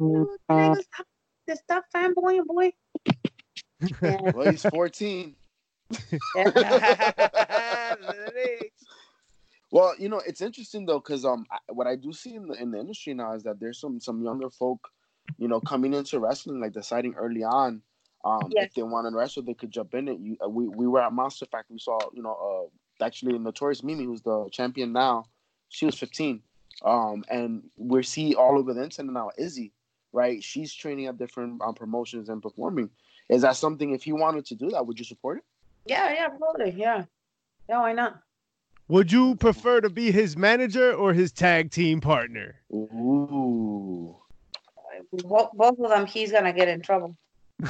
[0.00, 0.82] My God.
[0.82, 1.06] Stop,
[1.48, 2.72] just stop fanboying, boy."
[4.02, 4.20] Yeah.
[4.34, 5.36] well, he's 14.
[9.72, 12.54] Well, you know, it's interesting though, because um, I, what I do see in the
[12.54, 14.88] in the industry now is that there's some some younger folk,
[15.38, 17.82] you know, coming into wrestling, like deciding early on,
[18.24, 18.66] um, Yes.
[18.66, 20.18] if they want to wrestle, they could jump in it.
[20.18, 23.82] You, uh, we we were at Monster Factory, we saw, you know, uh, actually Notorious
[23.82, 25.26] Mimi, who's the champion now,
[25.68, 26.42] she was 15,
[26.84, 29.72] um, and we see all over the internet now Izzy,
[30.12, 30.42] right?
[30.42, 32.90] She's training at different um, promotions and performing.
[33.28, 33.92] Is that something?
[33.92, 35.44] If he wanted to do that, would you support it?
[35.86, 37.04] yeah, yeah, totally, yeah.
[37.68, 38.20] Yeah, why not?
[38.88, 42.56] Would you prefer to be his manager or his tag team partner?
[42.74, 44.16] Ooh.
[45.12, 47.16] Both, both of them, he's gonna get in trouble.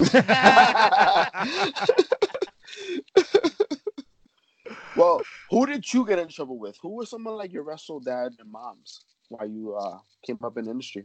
[4.96, 6.78] well, who did you get in trouble with?
[6.80, 10.64] Who was someone like your wrestle dad and moms while you uh, came up in
[10.64, 11.04] the industry?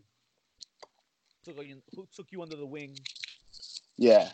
[1.45, 2.97] Took you- who took you under the wing?
[3.97, 4.29] Yeah.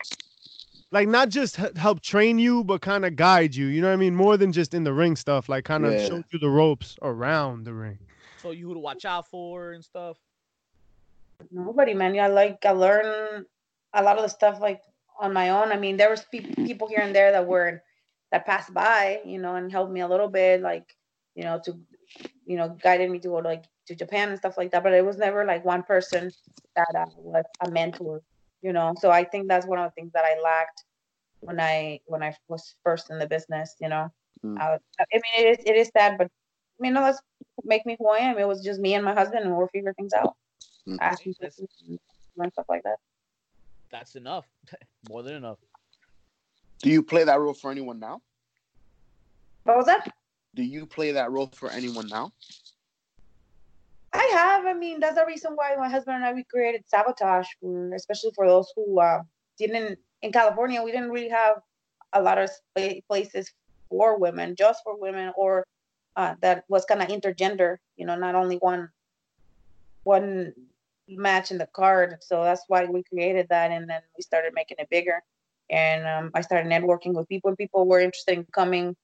[0.92, 3.68] Like not just h- help train you, but kind of guide you.
[3.68, 4.16] You know what I mean?
[4.16, 5.50] More than just in the ring stuff.
[5.50, 6.08] Like kind of Yeah.
[6.08, 8.00] show you the ropes around the ring.
[8.42, 10.18] So you who to watch out for and stuff.
[11.52, 12.14] Nobody, man.
[12.16, 13.46] Yeah, like I learned
[13.94, 14.82] a lot of the stuff like
[15.20, 15.72] on my own.
[15.72, 17.84] I mean, there was pe- people here and there that were
[18.32, 20.62] that passed by, you know, and helped me a little bit.
[20.62, 20.96] Like
[21.36, 21.78] you know, to,
[22.46, 24.84] you know, guided me to go to, like to Japan and stuff like that.
[24.84, 26.32] But it was never like one person
[26.76, 28.22] that uh, was a mentor,
[28.62, 28.94] you know.
[29.00, 30.84] So I think that's one of the things that I lacked
[31.42, 34.10] when I when I was first in the business, you know.
[34.46, 34.58] Mm.
[34.60, 37.20] I, was- I mean, it is it is sad, but I mean, no, that's
[37.64, 38.38] make me who I am.
[38.38, 40.36] It was just me and my husband, and we're figuring things out,
[40.88, 40.98] Mm.
[41.00, 42.00] asking That's- questions
[42.38, 42.98] and stuff like that.
[43.92, 44.46] That's enough.
[45.10, 45.58] More than enough.
[46.82, 48.22] Do you play that role for anyone now?
[49.66, 50.12] What was that?
[50.56, 52.32] Do you play that role for anyone now?
[54.14, 54.66] I have.
[54.66, 58.32] I mean, that's the reason why my husband and I we created Sabotage, for, especially
[58.36, 59.22] for those who uh,
[59.58, 60.84] didn't in California.
[60.84, 61.62] We didn't really have
[62.14, 63.52] a lot of spa- places
[63.90, 65.66] for women, just for women, or
[66.18, 67.78] uh, that was kind of intergender.
[67.96, 68.90] You know, not only one
[70.04, 70.54] one
[71.08, 72.18] match in the card.
[72.22, 75.22] So that's why we created that, and then we started making it bigger.
[75.70, 78.96] And um, I started networking with people, and people were interested in coming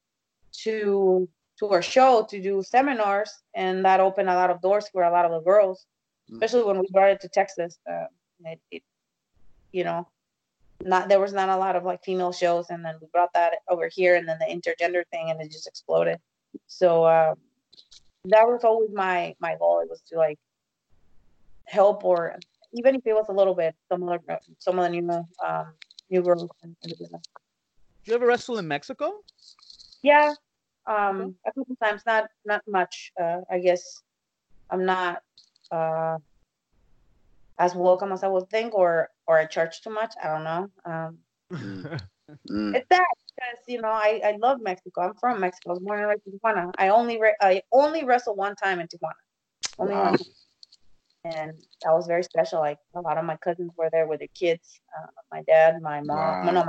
[0.64, 5.02] to to our show to do seminars, and that opened a lot of doors for
[5.02, 5.86] a lot of the girls,
[6.30, 6.34] Mm.
[6.34, 7.78] especially when we brought it to Texas.
[7.90, 8.04] Uh,
[8.44, 8.82] it, it,
[9.72, 10.06] you know,
[10.82, 13.54] not there was not a lot of like female shows, and then we brought that
[13.68, 16.18] over here, and then the intergender thing, and it just exploded.
[16.66, 17.34] So uh,
[18.26, 19.80] that was always my my goal.
[19.80, 20.38] It was to like
[21.64, 22.38] help, or
[22.72, 25.10] even if it was a little bit, some of the some of the new
[25.44, 25.72] um,
[26.10, 27.22] new girls in, in the business.
[28.04, 29.20] Did you ever wrestle in Mexico?
[30.02, 30.34] Yeah,
[30.88, 33.12] um, a couple times, not not much.
[33.20, 34.02] Uh, I guess
[34.70, 35.22] I'm not
[35.70, 36.18] uh,
[37.58, 40.14] as welcome as I would think, or or I charge too much.
[40.22, 40.68] I don't know.
[40.84, 41.18] Um,
[42.50, 42.74] Mm.
[42.74, 45.00] it's that because you know I, I love Mexico.
[45.02, 45.70] I'm from Mexico.
[45.70, 46.72] I was born and raised in Tijuana.
[46.78, 49.12] I only re- I only wrestled one time in Tijuana.
[49.78, 50.04] Only Wow.
[50.04, 50.16] one.
[51.24, 52.60] And that was very special.
[52.60, 54.80] Like a lot of my cousins were there with their kids.
[54.96, 56.52] Uh, my dad, my mom, Wow.
[56.52, 56.64] no,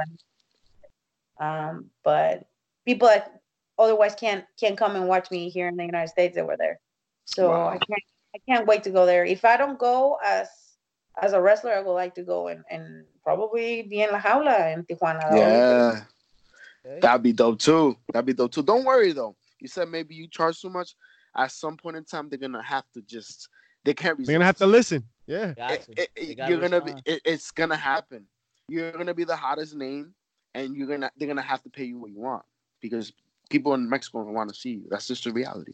[1.39, 2.47] my, um, but
[2.85, 3.38] people that
[3.79, 6.79] otherwise can't can't come and watch me here in the United States that were there.
[7.25, 7.69] So Wow.
[7.69, 8.03] I can't
[8.35, 9.25] I can't wait to go there.
[9.25, 10.49] If I don't go as
[11.21, 14.73] as a wrestler, I would like to go and, and probably be in La Jaula
[14.73, 15.19] in Tijuana.
[15.21, 16.01] That would be Yeah,
[16.85, 16.99] Okay.
[17.01, 17.97] that'd be dope too.
[18.13, 18.63] That'd be dope too.
[18.63, 19.35] Don't worry though.
[19.59, 20.95] You said maybe you charge too much.
[21.35, 23.49] At some point in time, they're gonna have to just.
[23.85, 24.17] They can't.
[24.25, 25.03] They're gonna have to listen.
[25.27, 25.53] Yeah.
[25.53, 26.93] Got It- it- it- you're gonna be.
[27.05, 28.25] It, it's gonna happen.
[28.67, 30.13] You're gonna be the hottest name,
[30.53, 31.11] and you're gonna.
[31.17, 32.43] They're gonna have to pay you what you want
[32.81, 33.11] because
[33.49, 34.83] people in Mexico want to see you.
[34.89, 35.73] That's just the reality.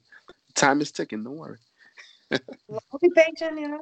[0.56, 1.24] Time is ticking.
[1.24, 1.58] Don't worry.
[2.32, 3.82] I'll be patient, you know.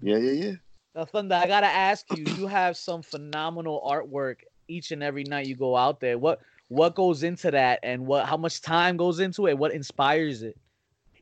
[0.00, 0.52] Yeah, yeah, yeah.
[0.94, 2.24] Now, Thunder, I gotta ask you.
[2.24, 4.36] You have some phenomenal artwork
[4.68, 6.18] each and every night you go out there.
[6.18, 9.58] What what goes into that, and what how much time goes into it?
[9.58, 10.56] What inspires it?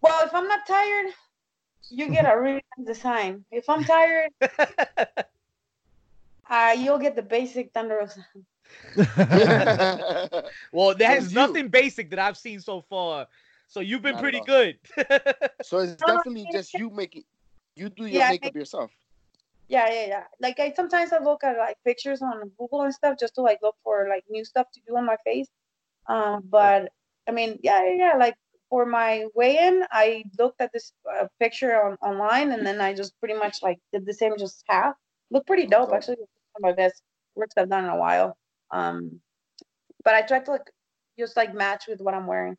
[0.00, 1.06] Well, if I'm not tired,
[1.90, 3.44] you get a really nice design.
[3.50, 4.30] If I'm tired,
[6.50, 8.12] uh, you'll get the basic Thunder of
[10.72, 13.26] well, there's So you- nothing basic that I've seen so far.
[13.68, 14.78] So you've been Not pretty good.
[15.62, 17.24] so it's definitely just you making.
[17.76, 18.90] You do your Yeah, makeup make- yourself.
[19.68, 20.24] Yeah, yeah, yeah.
[20.40, 23.60] Like I sometimes I look at like pictures on Google and stuff just to like
[23.62, 25.48] look for like new stuff to do on my face.
[26.06, 26.90] Um, but
[27.26, 28.16] I mean, yeah, yeah, yeah.
[28.18, 28.36] Like
[28.68, 33.18] for my weigh-in, I looked at this uh, picture on online and then I just
[33.20, 34.94] pretty much like did the same, just half.
[35.30, 35.96] Look pretty dope, Dope.
[35.96, 36.16] actually.
[36.16, 36.26] One
[36.58, 37.02] of my best
[37.34, 38.36] works I've done in a while.
[38.74, 39.20] Um,
[40.02, 40.70] but I tried to like
[41.18, 42.56] just like match with what I'm wearing.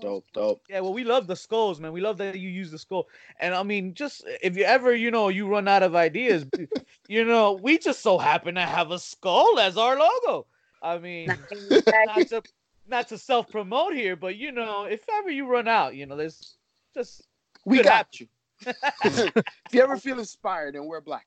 [0.00, 0.62] Dope, dope.
[0.68, 1.92] Yeah, well, we love the skulls, man.
[1.92, 3.06] We love that you use the skull.
[3.38, 6.46] And I mean, just if you ever, you know, you run out of ideas,
[7.08, 10.46] you know, we just so happen to have a skull as our logo.
[10.82, 11.28] I mean,
[12.06, 12.42] not to
[12.88, 16.16] not to self promote here, but you know, if ever you run out, you know,
[16.16, 16.56] there's
[16.92, 17.28] just
[17.64, 18.26] We Could got you.
[19.04, 19.32] if
[19.72, 21.26] you ever feel inspired, then wear black.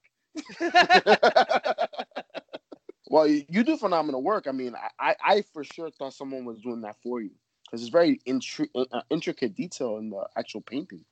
[3.10, 4.48] Well, you, do phenomenal work.
[4.48, 7.32] I mean, I, I, for sure thought someone was doing that for you
[7.66, 11.06] because it's very intri- uh, intricate detail in the actual painting.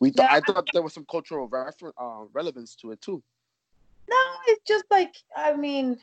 [0.00, 0.36] We thought Yeah.
[0.36, 3.22] I thought there was some cultural refer- uh, relevance to it too.
[4.08, 4.16] No,
[4.48, 5.98] it's just like I mean,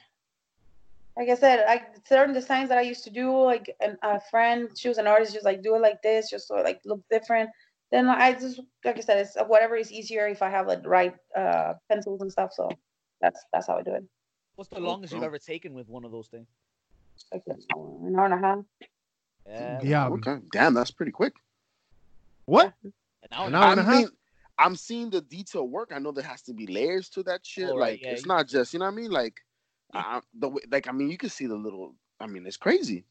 [1.17, 4.69] like I said, like certain designs that I used to do, like an, a friend,
[4.77, 7.01] she was an artist, just like do it like this, just so it, like look
[7.11, 7.49] different.
[7.91, 10.89] Then I just like I said, it's whatever is easier if I have like the
[10.89, 12.51] right uh pencils and stuff.
[12.53, 12.69] So
[13.19, 14.05] that's that's how I do it.
[14.61, 15.25] What's the Oh, longest you've oh.
[15.25, 16.47] ever taken with one of those things?
[17.33, 18.59] Like an hour and a half.
[19.47, 20.07] Yeah, Yeah.
[20.09, 21.33] Okay, damn, that's pretty quick.
[22.45, 22.71] What?
[22.83, 22.93] an
[23.31, 23.71] hour An and a hour half.
[23.71, 23.95] and a I half?
[24.03, 24.09] mean,
[24.59, 25.91] I'm seeing the detail work.
[25.95, 27.69] I know there has to be layers to that shit.
[27.69, 29.09] Oh, right, like yeah, it's you- not just you know what I mean.
[29.11, 29.33] Like,
[29.95, 31.95] I, the way, like I mean, you can see the little.
[32.19, 33.03] I mean, it's crazy.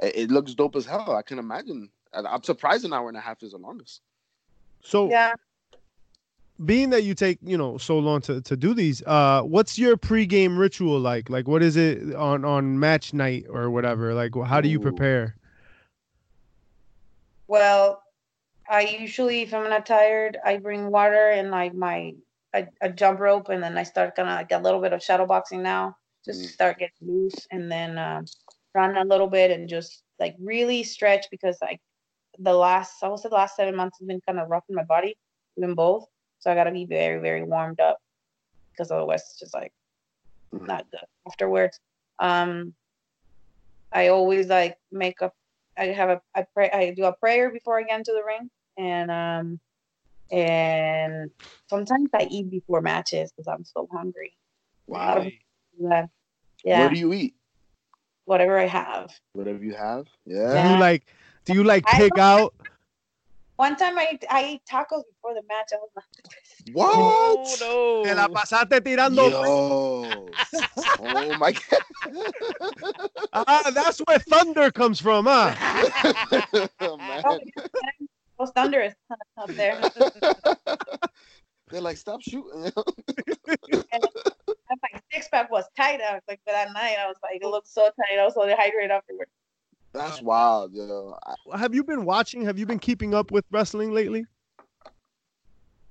[0.00, 1.16] It, it looks dope as hell.
[1.16, 1.88] I can imagine.
[2.12, 4.02] And I'm surprised an hour and a half is the longest.
[4.82, 5.32] So Yeah.
[6.64, 9.96] Being that you take you know so long to, to do these uh what's your
[9.96, 14.60] pregame ritual like like what is it on on match night or whatever like how
[14.60, 15.36] do you prepare
[17.46, 18.02] Well,
[18.68, 22.14] I usually, if I'm not tired, I bring water and like my
[22.54, 25.02] a, a jump rope, and then I start kind of like a little bit of
[25.02, 26.48] shadow boxing now, just Mm.
[26.48, 28.24] start getting loose, and then um,
[28.74, 31.80] run a little bit and just like really stretch because like
[32.38, 34.74] the last, I would say the last seven months has been kind of rough in
[34.74, 35.16] my body,
[35.56, 36.06] even both.
[36.40, 37.98] So I gotta be very, very warmed up
[38.72, 39.72] because otherwise it's just like
[40.52, 41.78] not good afterwards.
[42.20, 42.74] Um,
[43.92, 45.32] I always like make a
[45.76, 48.50] I have a I pray I do a prayer before I get into the ring
[48.76, 49.60] and um
[50.30, 51.30] and
[51.68, 54.34] sometimes I eat before matches because I'm so hungry.
[54.86, 55.26] Wow.
[55.78, 56.02] Yeah.
[56.02, 56.08] What
[56.64, 56.88] Yeah.
[56.88, 57.34] do you eat?
[58.24, 59.10] Whatever I have.
[59.32, 60.04] Whatever you have.
[60.26, 60.62] Do Yeah.
[60.62, 61.06] Do you like?
[61.44, 62.54] Do you like pick out?
[63.58, 65.70] One time I I ate tacos before the match.
[65.72, 66.04] I was like,
[66.72, 66.94] What?
[66.94, 68.34] Oh, Te la no.
[68.34, 69.30] pasaste tirando.
[69.30, 70.26] Yo.
[71.00, 71.82] oh my God.
[73.32, 75.54] Ah, that's where thunder comes from, huh?
[76.30, 76.70] god.
[76.80, 77.22] oh, Man.
[77.26, 78.94] it was thunderous
[79.36, 79.90] up there.
[81.70, 82.70] They're like, stop shooting.
[83.92, 84.02] And
[84.82, 86.00] my six pack was tight.
[86.00, 88.18] I was like, but that night I was like, it looked so tight.
[88.20, 89.30] I was so dehydrated afterwards.
[89.92, 91.16] That's wild, yo.
[91.52, 92.44] I- Have you been watching?
[92.44, 94.26] Have you been keeping up with wrestling lately?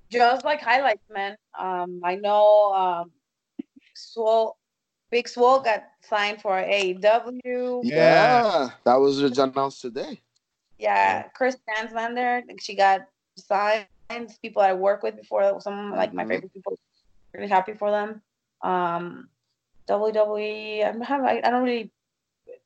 [0.09, 1.35] just like highlights, man.
[1.57, 3.11] Um, I know um,
[3.93, 4.57] Swole,
[5.11, 7.81] Big Swole got signed for AEW.
[7.83, 8.69] yeah.
[8.85, 10.21] That was just announced today.
[10.79, 13.01] Yeah, Kris Statlander, she got
[13.35, 13.87] signed.
[14.41, 16.79] People I work with before, some like my favorite people.
[17.33, 18.21] Really happy for them.
[18.61, 19.27] Um,
[19.89, 21.91] WWE, I'm have I, I don't really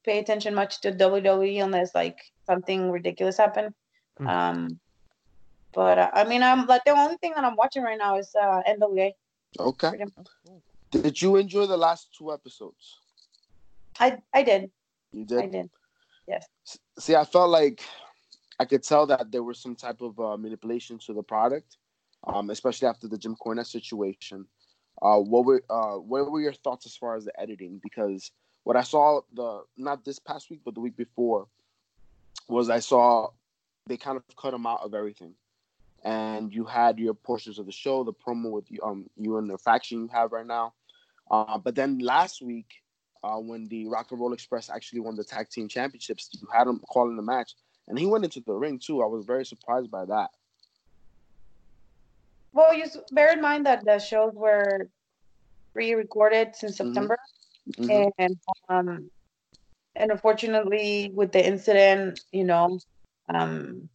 [0.03, 3.73] pay attention much to WWE unless like something ridiculous happened.
[4.19, 4.27] Mm.
[4.27, 4.79] Um,
[5.73, 8.33] but uh, I mean, I'm like the only thing that I'm watching right now is
[8.35, 9.11] uh, NWA.
[9.59, 9.89] Okay.
[9.89, 10.27] pretty much.
[10.91, 12.99] Did you enjoy the last two episodes?
[13.99, 14.71] I I did,
[15.11, 15.39] You did.
[15.39, 15.51] I did?
[15.51, 15.69] did.
[16.67, 17.81] S- See, I felt like
[18.59, 21.77] I could tell that there was some type of uh, manipulation to the product,
[22.25, 24.45] um, especially after the Jim Cornette situation.
[25.01, 27.79] Uh, what were uh, what were your thoughts as far as the editing?
[27.81, 28.31] Because
[28.63, 31.47] what I saw the not this past week, but the week before,
[32.47, 33.29] was I saw
[33.87, 35.33] they kind of cut him out of everything,
[36.03, 39.49] and you had your portions of the show, the promo with you, um, you and
[39.49, 40.73] the faction you have right now.
[41.29, 42.67] Uh, but then last week,
[43.23, 46.67] uh, when the Rock and Roll Express actually won the tag team championships, you had
[46.67, 47.55] him calling the match,
[47.87, 49.01] and he went into the ring too.
[49.01, 50.29] I was very surprised by that.
[52.53, 54.89] Well, you bear in mind that the shows were
[55.73, 56.77] pre-recorded since Mhm.
[56.77, 57.17] September,
[57.67, 58.11] Mhm.
[58.17, 59.11] and um,
[59.95, 62.79] and unfortunately, with the incident, you know,
[63.29, 63.89] um,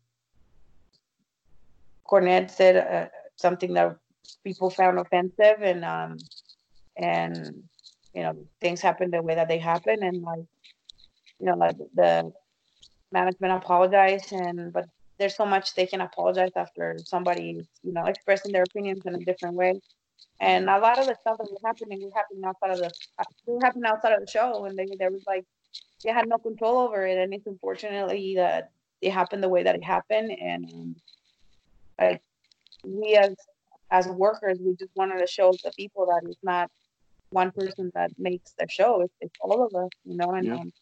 [2.08, 3.96] Cornette said uh, something that
[4.44, 6.18] people found offensive, and um,
[6.96, 7.64] and
[8.14, 10.44] you know, things happened the way that they happened, and like,
[11.38, 12.32] you know, like the
[13.12, 14.86] management apologized, and but
[15.18, 19.18] there's so much they can apologize after somebody, you know, expressing their opinions in a
[19.24, 19.80] different way.
[20.40, 22.92] And a lot of the stuff that was happening was happening outside of the
[23.46, 25.44] was happening outside of the show, and they there was like
[26.04, 29.76] they had no control over it, and it's unfortunately that it happened the way that
[29.76, 30.96] it happened, and um,
[32.00, 32.22] like
[32.84, 33.34] we as
[33.90, 36.70] as workers, we just wanted to show the people that it's not
[37.30, 40.32] one person that makes the show; it's, it's all of us, you know.
[40.32, 40.54] And Yeah.
[40.54, 40.72] um,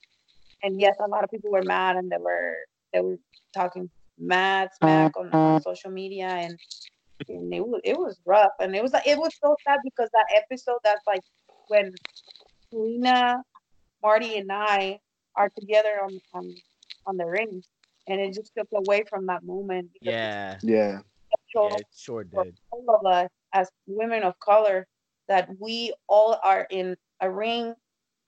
[0.62, 2.56] and yes, a lot of people were mad, and they were
[2.92, 3.18] they were
[3.54, 6.58] talking mad smack on, on social media, and
[7.28, 10.08] and it was it was rough, and it was like it was so sad because
[10.12, 11.22] that episode that's like
[11.68, 11.92] when
[12.72, 13.42] Lena,
[14.02, 15.00] Marti, and I
[15.36, 16.54] are together on on
[17.06, 17.62] on the ring,
[18.08, 19.90] and it just took away from that moment.
[20.00, 20.58] Yeah.
[20.62, 21.00] Yeah.
[21.54, 22.54] showed Yeah, it sure for did.
[22.70, 24.86] all of us as women of color
[25.28, 27.74] that we all are in a ring,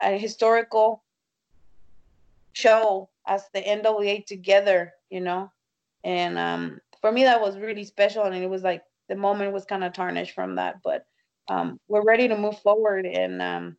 [0.03, 1.03] a historical
[2.53, 5.51] show as the NWA together, you know.
[6.05, 9.65] And um, for me, that was really special, and it was like the moment was
[9.65, 10.77] kind of tarnished from that.
[10.83, 11.05] But
[11.49, 13.77] um, we're ready to move forward, and um,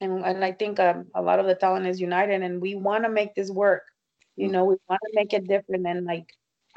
[0.00, 3.04] and and I think um, a lot of the talent is united, and we want
[3.04, 3.82] to make this work.
[4.36, 6.26] You know, we want to make it different, and like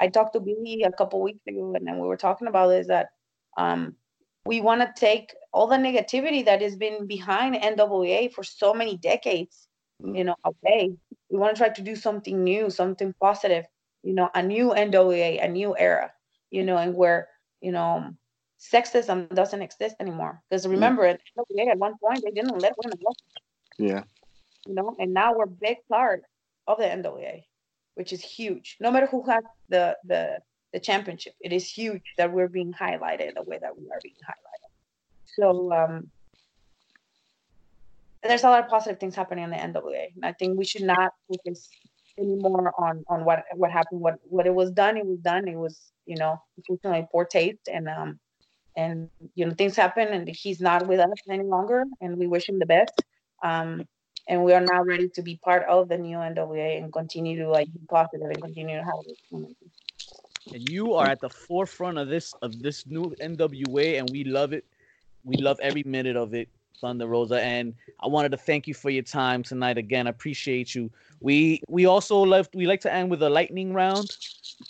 [0.00, 2.88] I talked to Billy a couple weeks ago, and then we were talking about is
[2.88, 3.10] that
[3.56, 3.94] um,
[4.44, 8.96] we want to take all the negativity that has been behind NWA for so many
[8.96, 9.68] decades,
[10.02, 10.96] you know, away.
[11.30, 13.64] We want to try to do something new, something positive,
[14.02, 16.12] you know, a new NWA, a new era,
[16.50, 17.28] you know, and where
[17.60, 18.10] you know
[18.60, 20.40] sexism doesn't exist anymore.
[20.48, 23.16] Because remember, at NWA at one point they didn't let women work,
[23.78, 24.04] Yeah.
[24.66, 26.22] you know, and now we're big part
[26.66, 27.42] of the NWA,
[27.94, 28.76] which is huge.
[28.80, 30.38] No matter who has the the
[30.72, 34.14] the championship, it is huge that we're being highlighted the way that we are being
[34.24, 34.70] highlighted.
[35.36, 36.10] So um,
[38.22, 40.82] there's a lot of positive things happening in the NWA, and I think we should
[40.82, 41.68] not focus
[42.18, 44.00] anymore on on what what happened.
[44.00, 45.48] What what it was done, it was done.
[45.48, 48.18] It was you know unfortunately poor taste, and um
[48.76, 52.48] and you know things happen, and he's not with us any longer, and we wish
[52.48, 52.92] him the best.
[53.42, 53.86] Um,
[54.28, 57.50] and we are now ready to be part of the new NWA and continue to
[57.50, 59.18] like be positive and continue to have this.
[59.30, 59.70] momentum.
[60.54, 64.52] and you are at the forefront of this of this new NWA, and we love
[64.52, 64.64] it.
[65.24, 66.48] We love every minute of it,
[66.80, 67.40] Thunder Rosa.
[67.40, 69.78] And I wanted to thank you for your time tonight.
[69.78, 70.90] Again, I appreciate you.
[71.20, 72.54] We we also left.
[72.54, 74.16] We like to end with a lightning round.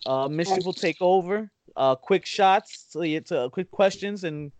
[0.06, 1.50] Uh, Mischief will take over.
[1.76, 4.52] Uh, quick shots to, you- to quick questions and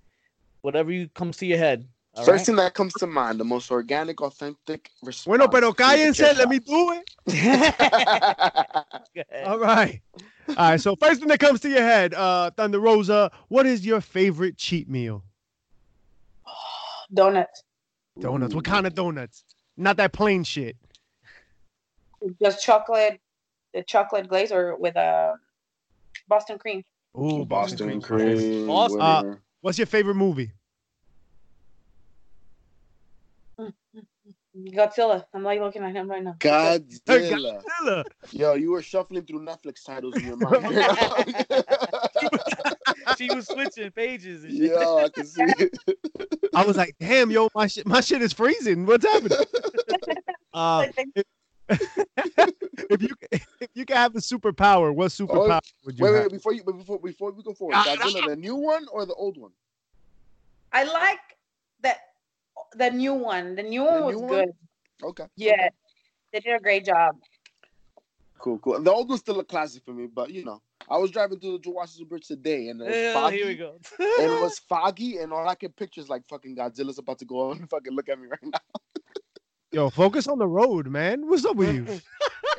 [0.63, 1.87] whatever you comes to your head.
[2.15, 2.47] All First right?
[2.47, 5.39] thing that comes to mind, the most organic, authentic response.
[5.39, 6.37] Bueno, pero to the cállense.
[6.37, 7.05] Let me do it.
[9.47, 10.01] All right.
[10.49, 10.81] All right.
[10.81, 14.59] So first thing that comes to your head, uh, Thunder Rosa, what is your favorite
[14.59, 15.25] cheat meal?
[17.13, 17.65] Donuts,
[18.19, 18.55] Donuts.
[18.55, 19.45] What kind of donuts?
[19.77, 20.77] Not that plain shit.
[22.43, 23.21] just chocolate,
[23.75, 25.35] the chocolate glaze or with a
[26.29, 26.85] Boston cream.
[27.19, 28.01] Ooh, Boston cream.
[28.01, 28.71] cream.
[28.71, 29.01] Awesome.
[29.01, 29.35] Uh.
[29.61, 30.53] What's your favorite movie?
[34.57, 35.25] Godzilla.
[35.33, 36.35] I'm like looking at him right now.
[36.39, 37.63] Godzilla.
[37.87, 38.05] Godzilla.
[38.33, 40.67] Yo, you were shuffling through Netflix titles in your mind.
[43.17, 44.45] she was switching pages.
[44.45, 44.71] And shit.
[44.73, 45.79] Yo, I can see it.
[46.55, 48.87] I was like, damn, yo, my shit, my shit is freezing.
[48.87, 49.39] What's happening?
[50.55, 50.85] Uh,
[51.71, 56.23] if you if you could have a superpower, what superpower would you Wait, have?
[56.25, 59.15] wait, before you, before before we go forward, Ah, Godzilla, the new one or the
[59.15, 59.53] old one?
[60.73, 61.21] I like
[61.81, 61.99] that
[62.75, 63.55] the new one.
[63.55, 64.29] The new one was new one?
[64.29, 64.53] good.
[65.03, 65.25] Okay.
[65.37, 65.69] Yeah,
[66.33, 67.17] they did a great job.
[68.39, 68.81] Cool, cool.
[68.81, 71.61] The old one's still a classic for me, but you know, I was driving through
[71.63, 73.37] the Washington Bridge today, and it was Yeah, foggy.
[73.37, 73.79] here we go.
[73.99, 77.25] And it was foggy, and all I can picture is like fucking Godzilla's about to
[77.25, 78.59] go and fucking look at me right now.
[79.73, 81.27] Yo, focus on the road, man.
[81.29, 81.87] What's up with you?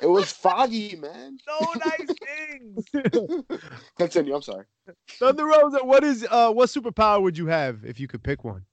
[0.01, 1.37] It was foggy, man.
[1.47, 2.09] so nice
[2.49, 3.39] things.
[3.97, 4.35] Continue.
[4.35, 4.65] I'm sorry.
[5.11, 8.65] Thunder Rosa, what is uh what superpower would you have if you could pick one?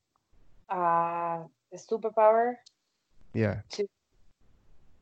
[0.68, 2.55] Uh, the superpower
[3.32, 3.61] Yeah.
[3.72, 3.86] To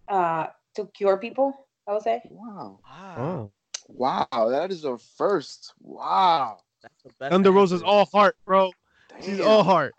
[0.08, 1.66] uh, to cure people.
[1.86, 2.20] I would say.
[2.28, 2.80] Wow.
[2.84, 3.52] Wow, Oh.
[3.88, 5.72] Wow, that is a first.
[5.80, 6.58] Wow.
[7.18, 7.86] that's Thunder Rosa's answer.
[7.86, 8.70] all heart, bro.
[9.24, 9.94] She's all heart.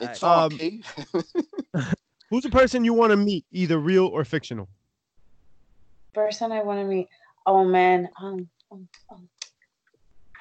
[0.00, 0.22] It's Nice.
[0.22, 0.80] all Um, okay.
[2.30, 4.68] Who's the person you want to meet, either real or fictional?
[6.14, 7.08] Person I want to meet.
[7.46, 8.08] Oh man.
[8.20, 8.48] Um.
[8.72, 9.28] um, um.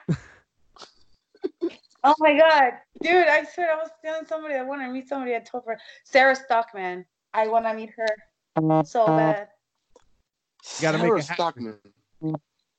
[2.04, 3.28] oh my god, dude!
[3.28, 5.36] I said I was telling somebody I want to meet somebody.
[5.36, 7.06] I told her Sarah Stockman.
[7.34, 9.50] I want to meet her so bad.
[10.82, 11.36] gotta make Sarah it happen.
[11.36, 11.78] Stockman.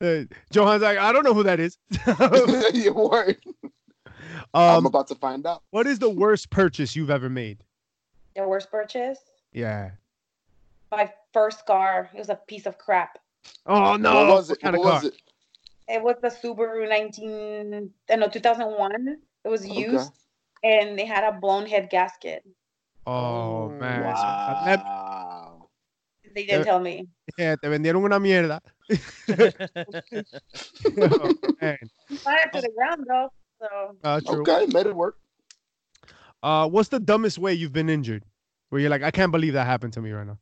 [0.04, 1.78] Uh, Johan's like, I don't know who that is.
[2.74, 3.38] you word.
[4.52, 5.62] I'm um, about to find out.
[5.70, 7.58] what is the worst purchase you've ever made?
[8.36, 9.18] The worst purchase?
[9.52, 9.92] Yeah.
[10.90, 12.10] My first car.
[12.14, 13.18] It was a piece of crap.
[13.66, 14.14] Oh no!
[14.14, 14.60] what was it?
[14.60, 15.10] kind What of was car?
[15.10, 15.96] it?
[15.96, 19.18] It was the Subaru 19, uh, no, 2001.
[19.44, 19.74] It was Okay.
[19.80, 20.12] used,
[20.62, 22.44] and they had a blown head gasket.
[23.06, 24.16] Oh man.
[24.16, 24.93] So, let- Wow.
[26.34, 27.06] They didn't Uh, tell me.
[27.38, 28.60] yeah, te vendieron una mierda.
[30.98, 31.78] oh, man.
[32.22, 33.30] Fire to the ground though.
[33.60, 34.20] So Uh.
[34.26, 35.16] Okay, made it work.
[36.42, 38.24] Uh, what's the dumbest way you've been injured?
[38.68, 40.38] Where you're like, I can't believe that happened to me right now.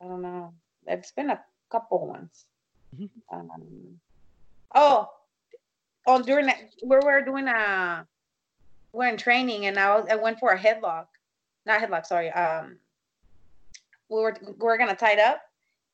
[0.00, 0.52] I don't know.
[0.86, 1.40] It's been a
[1.70, 2.44] couple ones.
[2.94, 3.08] Mhm.
[3.32, 3.98] Um,
[4.74, 5.10] oh,
[6.06, 8.06] oh, during that, we were doing a,
[8.92, 11.06] we're in training, and I was, I went for a headlock,
[11.66, 12.30] not headlock, sorry.
[12.30, 12.78] Um,
[14.08, 15.40] we were we were gonna tie it up,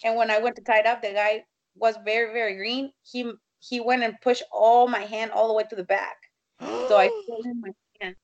[0.05, 1.45] and when I went to tie it up, the guy
[1.77, 2.93] was very very green.
[3.03, 6.17] He he went and pushed all my hand all the way to the back,
[6.61, 8.17] so I swollen my hand,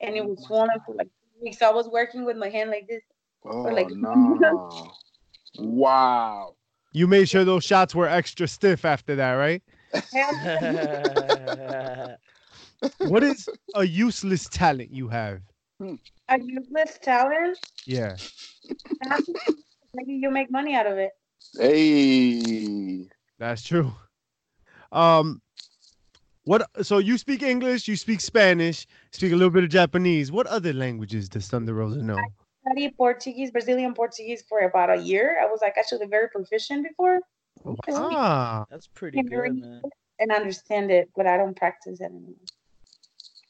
[0.00, 1.58] and it oh was swollen for like two weeks.
[1.58, 3.02] So I was working with my hand like this.
[3.44, 4.92] Oh like- no!
[5.58, 6.54] wow.
[6.92, 9.62] You made sure those shots were extra stiff after that, right?
[12.98, 15.40] What is a useless talent you have?
[15.80, 17.58] A useless talent.
[17.86, 18.16] Yeah.
[19.94, 21.12] Maybe you make money out of it.
[21.56, 23.08] Hey.
[23.38, 23.92] That's true.
[24.92, 25.40] Um,
[26.44, 26.68] what?
[26.82, 30.30] So you speak English, you speak Spanish, speak a little bit of Japanese.
[30.32, 32.16] What other languages does Thunder Rosa know?
[32.18, 35.38] I studied Portuguese, Brazilian Portuguese for about a year.
[35.42, 37.20] I was like actually very proficient before
[37.88, 39.82] Ah, That's pretty good, man.
[40.18, 42.34] and understand it, but I don't practice it anymore.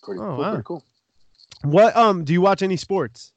[0.03, 0.39] Pretty Oh, cool.
[0.39, 0.51] wow.
[0.51, 0.85] Pretty cool.
[1.65, 1.97] What?
[1.97, 3.33] Um, do you watch any sports?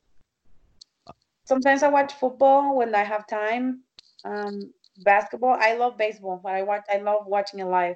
[1.45, 3.81] Sometimes I watch football when I have time.
[4.25, 5.57] Um, basketball.
[5.59, 6.83] I love baseball, but I watch.
[6.91, 7.95] I love watching it live.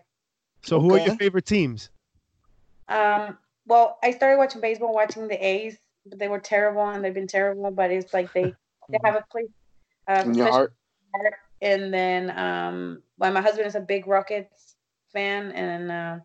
[0.63, 1.89] So who are your favorite teams?
[2.87, 7.13] Um, well, I started watching baseball watching the A's, but they were terrible and they've
[7.13, 7.71] been terrible.
[7.71, 8.53] But it's like they
[8.89, 9.49] they have a place
[10.07, 10.73] Uh, In your heart.
[11.13, 11.35] heart.
[11.61, 14.75] And then um, well, my husband is a big Rockets
[15.13, 16.17] fan, and uh,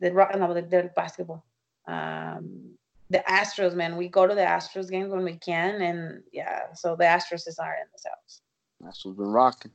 [0.00, 1.44] the Rock, no, the, the basketball.
[1.86, 2.76] Um,
[3.10, 6.96] the Astros, man, we go to the Astros games when we can, and yeah, so
[6.96, 8.40] the Astros is our in the house.
[8.80, 9.72] That's what's been rocking.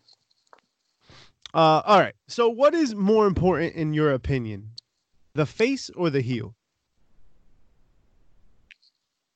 [1.53, 2.16] Uh, all right.
[2.28, 4.72] So, what is more important in your opinion,
[5.34, 6.55] the face or the heel?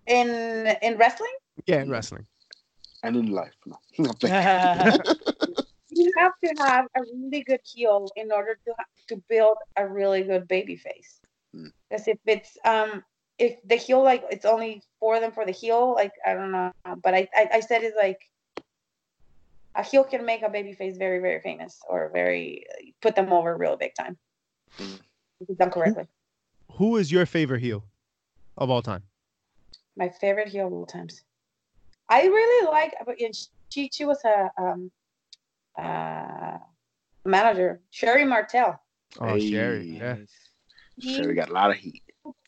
[0.05, 1.33] In in wrestling,
[1.65, 2.27] Yeah, in wrestling.
[3.03, 3.53] And in life.
[3.65, 3.77] No.
[3.99, 4.13] I'm
[5.89, 9.87] you have to have a really good heel in order to ha- to build a
[9.87, 11.22] really good baby face.
[11.55, 11.71] Mm.
[11.89, 13.03] Because if it's um
[13.37, 16.71] if the heel like it's only for them for the heel, like I don't know,
[17.03, 18.19] but I I, I said it's like
[19.75, 22.65] a heel can make a baby face very very famous or very
[23.01, 24.17] put them over real big time.
[24.79, 24.99] Mm.
[25.47, 26.07] If done correctly.
[26.73, 27.83] Who is your favorite heel
[28.57, 29.03] of all time?
[29.95, 31.23] My favorite heel of all times.
[32.09, 33.35] I really like, but and
[33.69, 34.91] she she was a um
[35.77, 36.57] uh
[37.25, 38.79] manager Sherri Martel.
[39.19, 39.91] Oh, Sherri.
[39.91, 39.99] Hey.
[39.99, 40.15] Yeah.
[40.99, 42.01] She- Sure, we got a lot of heat.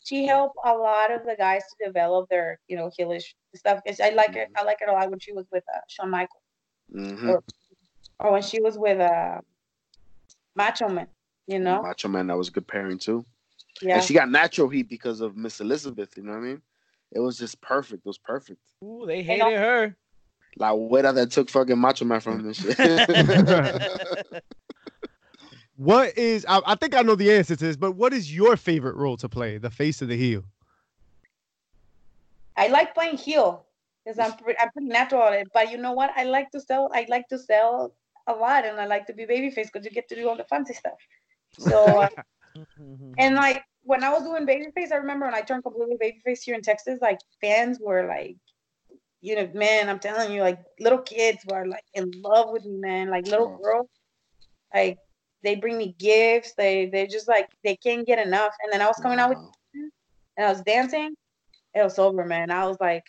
[0.04, 3.80] she helped a lot of the guys to develop their, you know, heelish stuff.
[3.86, 4.48] 'Cause I like it.
[4.56, 6.42] I like it a lot when she was with uh, Shawn Michaels
[6.94, 7.30] Mm-hmm.
[7.30, 7.42] Or-
[8.20, 9.40] or when she was with uh,
[10.54, 11.08] Macho Man.
[11.48, 13.24] You know, Macho Man, that was a good pairing too.
[13.82, 13.96] yeah.
[13.96, 16.16] And she got natural heat because of Miss Elizabeth.
[16.16, 16.62] You know what I mean?
[17.12, 18.00] It was just perfect.
[18.04, 18.60] It was perfect.
[18.82, 19.96] Ooh, they And al- hated her.
[20.58, 22.76] Like wait that took fucking Macho Man from him and shit.
[25.76, 26.46] What is?
[26.48, 29.16] I, I think I know the answer to this, but what is your favorite role
[29.18, 30.44] to play, the face of the heel?
[32.56, 33.66] I like playing heel
[34.04, 35.48] because I'm pretty, I'm pretty natural at it.
[35.52, 36.10] But you know what?
[36.16, 36.90] I like to sell.
[36.94, 37.94] I like to sell
[38.26, 40.44] a lot, and I like to be babyface because you get to do all the
[40.44, 40.98] fancy stuff.
[41.58, 42.02] So.
[42.02, 42.08] Uh,
[43.18, 46.54] And like when I was doing babyface, I remember when I turned completely babyface here
[46.54, 48.36] in Texas, like fans were like,
[49.20, 52.78] you know, man, I'm telling you, like little kids were like in love with me,
[52.78, 53.10] man.
[53.10, 53.88] Like little girls,
[54.74, 54.98] like
[55.46, 56.54] they bring me gifts.
[56.54, 58.52] They they're just like they can't get enough.
[58.62, 59.38] And then I was coming out with
[60.36, 61.14] and I was dancing.
[61.74, 62.50] It was over, man.
[62.50, 63.04] I was like,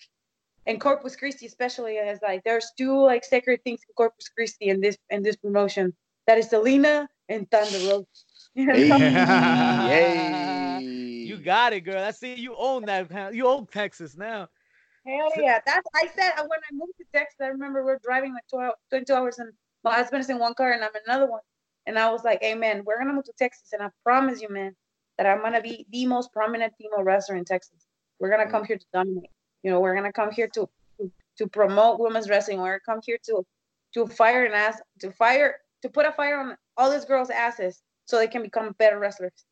[0.65, 4.81] in Corpus Christi, especially, it's like there's two like sacred things in Corpus Christi in
[4.81, 5.93] this in this promotion.
[6.27, 8.05] That is Selena and Thunder Rosa.
[8.53, 8.73] You know?
[8.73, 8.99] Hey,
[10.79, 10.81] hey.
[11.25, 12.03] You got it, girl.
[12.03, 13.33] I see you own that.
[13.33, 14.47] You own Texas now.
[15.05, 15.59] Hell yeah.
[15.65, 18.73] That's I said when I moved to Texas, I remember we are driving like 12,
[18.89, 19.51] 22 hours and
[19.83, 21.41] my husband is in one car and I'm in another one.
[21.87, 24.49] And I was like, hey man, we're gonna move to Texas and I promise you,
[24.49, 24.75] man,
[25.17, 27.87] that I'm gonna be the most prominent female wrestler in Texas.
[28.19, 29.31] We're gonna come here to dominate.
[29.63, 30.69] You know, we're gonna come here to
[30.99, 32.59] to, to promote women's wrestling.
[32.59, 33.45] We're gonna come here to
[33.93, 37.81] to fire an ass to fire to put a fire on all these girls' asses
[38.05, 39.45] so they can become better wrestlers.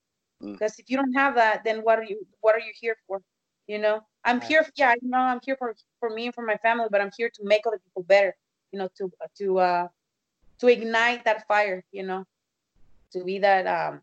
[0.43, 0.53] Mm.
[0.53, 3.21] Because if you don't have that, then what are you what are you here for?
[3.67, 4.65] You know, I'm here.
[4.75, 7.29] Yeah, I know I'm here for for me and for my family, but I'm here
[7.33, 8.35] to make other people better.
[8.71, 9.87] You know, to to uh
[10.59, 11.83] to ignite that fire.
[11.91, 12.25] You know,
[13.13, 14.01] to be that um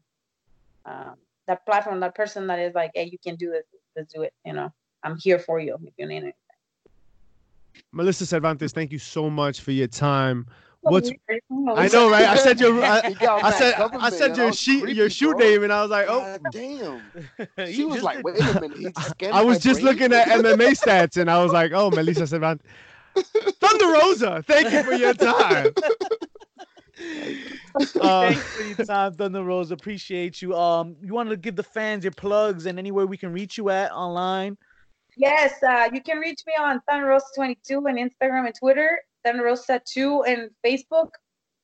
[0.85, 3.65] um that platform, that person that is like, hey, you can do this.
[3.97, 4.33] Let's do it.
[4.45, 4.73] You know,
[5.03, 6.35] I'm here for you if you need it.
[7.93, 10.47] Melissa Cervantes, thank you so much for your time.
[10.83, 11.41] What's I
[11.77, 12.27] I know, right?
[12.27, 15.39] I said your I, got I said I said your sheet your shoe bro.
[15.39, 17.03] name, and I was like, oh, God damn.
[17.73, 18.77] She was like, wait a minute.
[18.77, 19.87] He I was just brain?
[19.87, 22.67] looking at MMA stats, and I was like, oh, Melissa Cervantes,
[23.15, 25.73] Thunder Rosa, thank you for your time.
[28.01, 29.75] Uh, Thanks for your time, Thunder Rosa.
[29.75, 30.57] Appreciate you.
[30.57, 33.71] Um, you want to give the fans your plugs and anywhere we can reach you
[33.71, 34.57] at online?
[35.17, 40.27] Yes, uh, you can reach me on Thunder Rosa 22 on Instagram and Twitter, Thunderrosa2
[40.27, 41.11] and Facebook.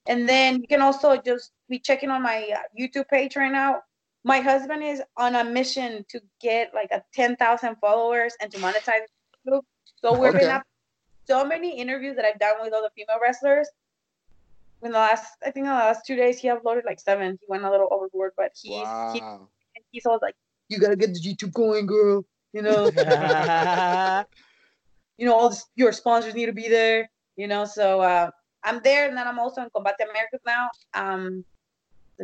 [0.06, 3.80] And then you can also just be checking on my uh, YouTube page right now.
[4.24, 9.00] My husband is on a mission to get like a 10,000 followers and to monetize
[9.46, 9.62] YouTube.
[10.02, 10.40] So we've Okay.
[10.40, 10.62] been up
[11.26, 13.68] so many interviews that I've done with all the female wrestlers.
[14.82, 17.36] In the last, I think in the last two days, he uploaded like seven.
[17.40, 18.72] He went a little overboard, but he's
[19.12, 19.48] he, Wow.
[19.90, 20.34] he's always like,
[20.68, 22.84] "You gotta get the YouTube going, girl." You know,
[25.18, 27.64] you know, all this, your sponsors need to be there, you know.
[27.64, 28.30] So uh,
[28.62, 30.68] I'm there, and then I'm also in Combate Americas now.
[30.94, 31.44] Um,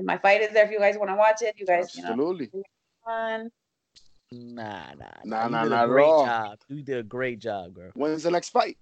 [0.05, 1.55] my fight is there if you guys want to watch it.
[1.59, 2.51] You guys, you know, Absolutely.
[3.05, 3.51] fun.
[4.33, 6.25] Nah, nah, Nah, You nah, did not a at great all.
[6.27, 6.59] job.
[6.69, 7.91] You did a great job, girl.
[7.95, 8.79] When's the next fight?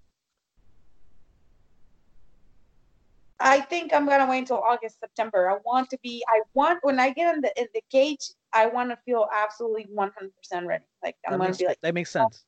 [3.45, 5.51] I think I'm gonna wait until August, September.
[5.51, 6.23] I want to be.
[6.29, 9.89] I want when I get in the in the cage, I want to feel absolutely
[9.93, 10.85] 100 percent ready.
[11.03, 12.45] Like I'm That gonna makes, be like, that makes sense.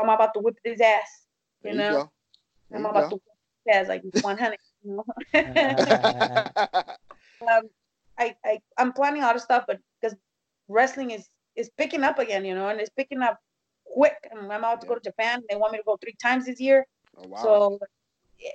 [0.00, 1.24] I'm about to whip his ass.
[1.62, 2.10] There You you know, go.
[2.72, 3.12] I'm you about go.
[3.16, 3.22] to whip
[3.66, 4.58] his ass like 100.
[4.84, 5.04] You know?
[7.48, 7.62] um,
[8.18, 10.16] I, I I'm planning a lot of stuff, but because
[10.68, 13.40] wrestling is is picking up again, you know, and it's picking up
[13.84, 14.16] quick.
[14.30, 15.42] And I'm about to go to Japan.
[15.50, 16.86] They want me to go three times this year.
[17.16, 17.42] oh, wow.
[17.42, 17.80] So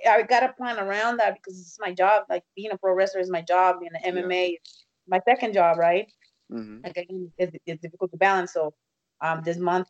[0.08, 2.24] I got to plan around that because it's my job.
[2.28, 5.78] Like being a pro wrestler is my job, and the MMA is my second job,
[5.78, 6.06] right?
[6.50, 8.52] hmm Like again, it's, it's difficult to balance.
[8.52, 8.72] So,
[9.20, 9.88] um, this month,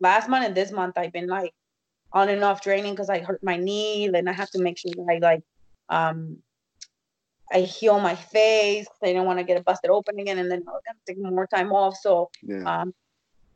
[0.00, 1.52] last month and this month, I've been like
[2.12, 4.92] on and off training because I hurt my knee, and I have to make sure
[4.94, 5.42] that I like,
[5.88, 6.38] um,
[7.52, 8.86] I heal my face.
[9.02, 11.46] I don't want to get it busted open again, and then I'm gonna take more
[11.46, 11.96] time off.
[11.96, 12.82] So, Yeah.
[12.82, 12.94] um,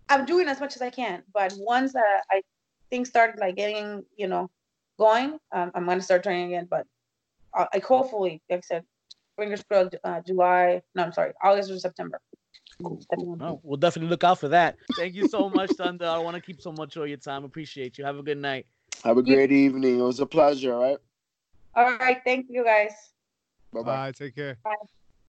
[0.08, 1.22] I'm doing as much as I can.
[1.32, 2.42] But once uh, I
[2.90, 4.50] things started like getting, you know,
[4.98, 6.66] going, um, I'm gonna start training again.
[6.70, 6.86] But
[7.54, 8.84] I, I hopefully, like I said,
[9.38, 10.82] fingers crossed, uh, July.
[10.94, 12.20] No, I'm sorry, August or September.
[12.82, 14.76] Cool, Depending on- Oh, we'll definitely look out for that.
[14.96, 16.06] Thank you so much, Thunder.
[16.06, 17.44] I want to keep so much of your time.
[17.44, 18.04] Appreciate you.
[18.04, 18.66] Have a good night.
[19.04, 19.98] Have a You- great evening.
[20.00, 20.74] It was a pleasure.
[20.74, 20.98] All right.
[21.74, 22.92] All right, thank you guys.
[23.72, 23.84] Bye bye.
[23.84, 24.12] Bye.
[24.12, 24.56] Take care.
[24.64, 24.74] Bye.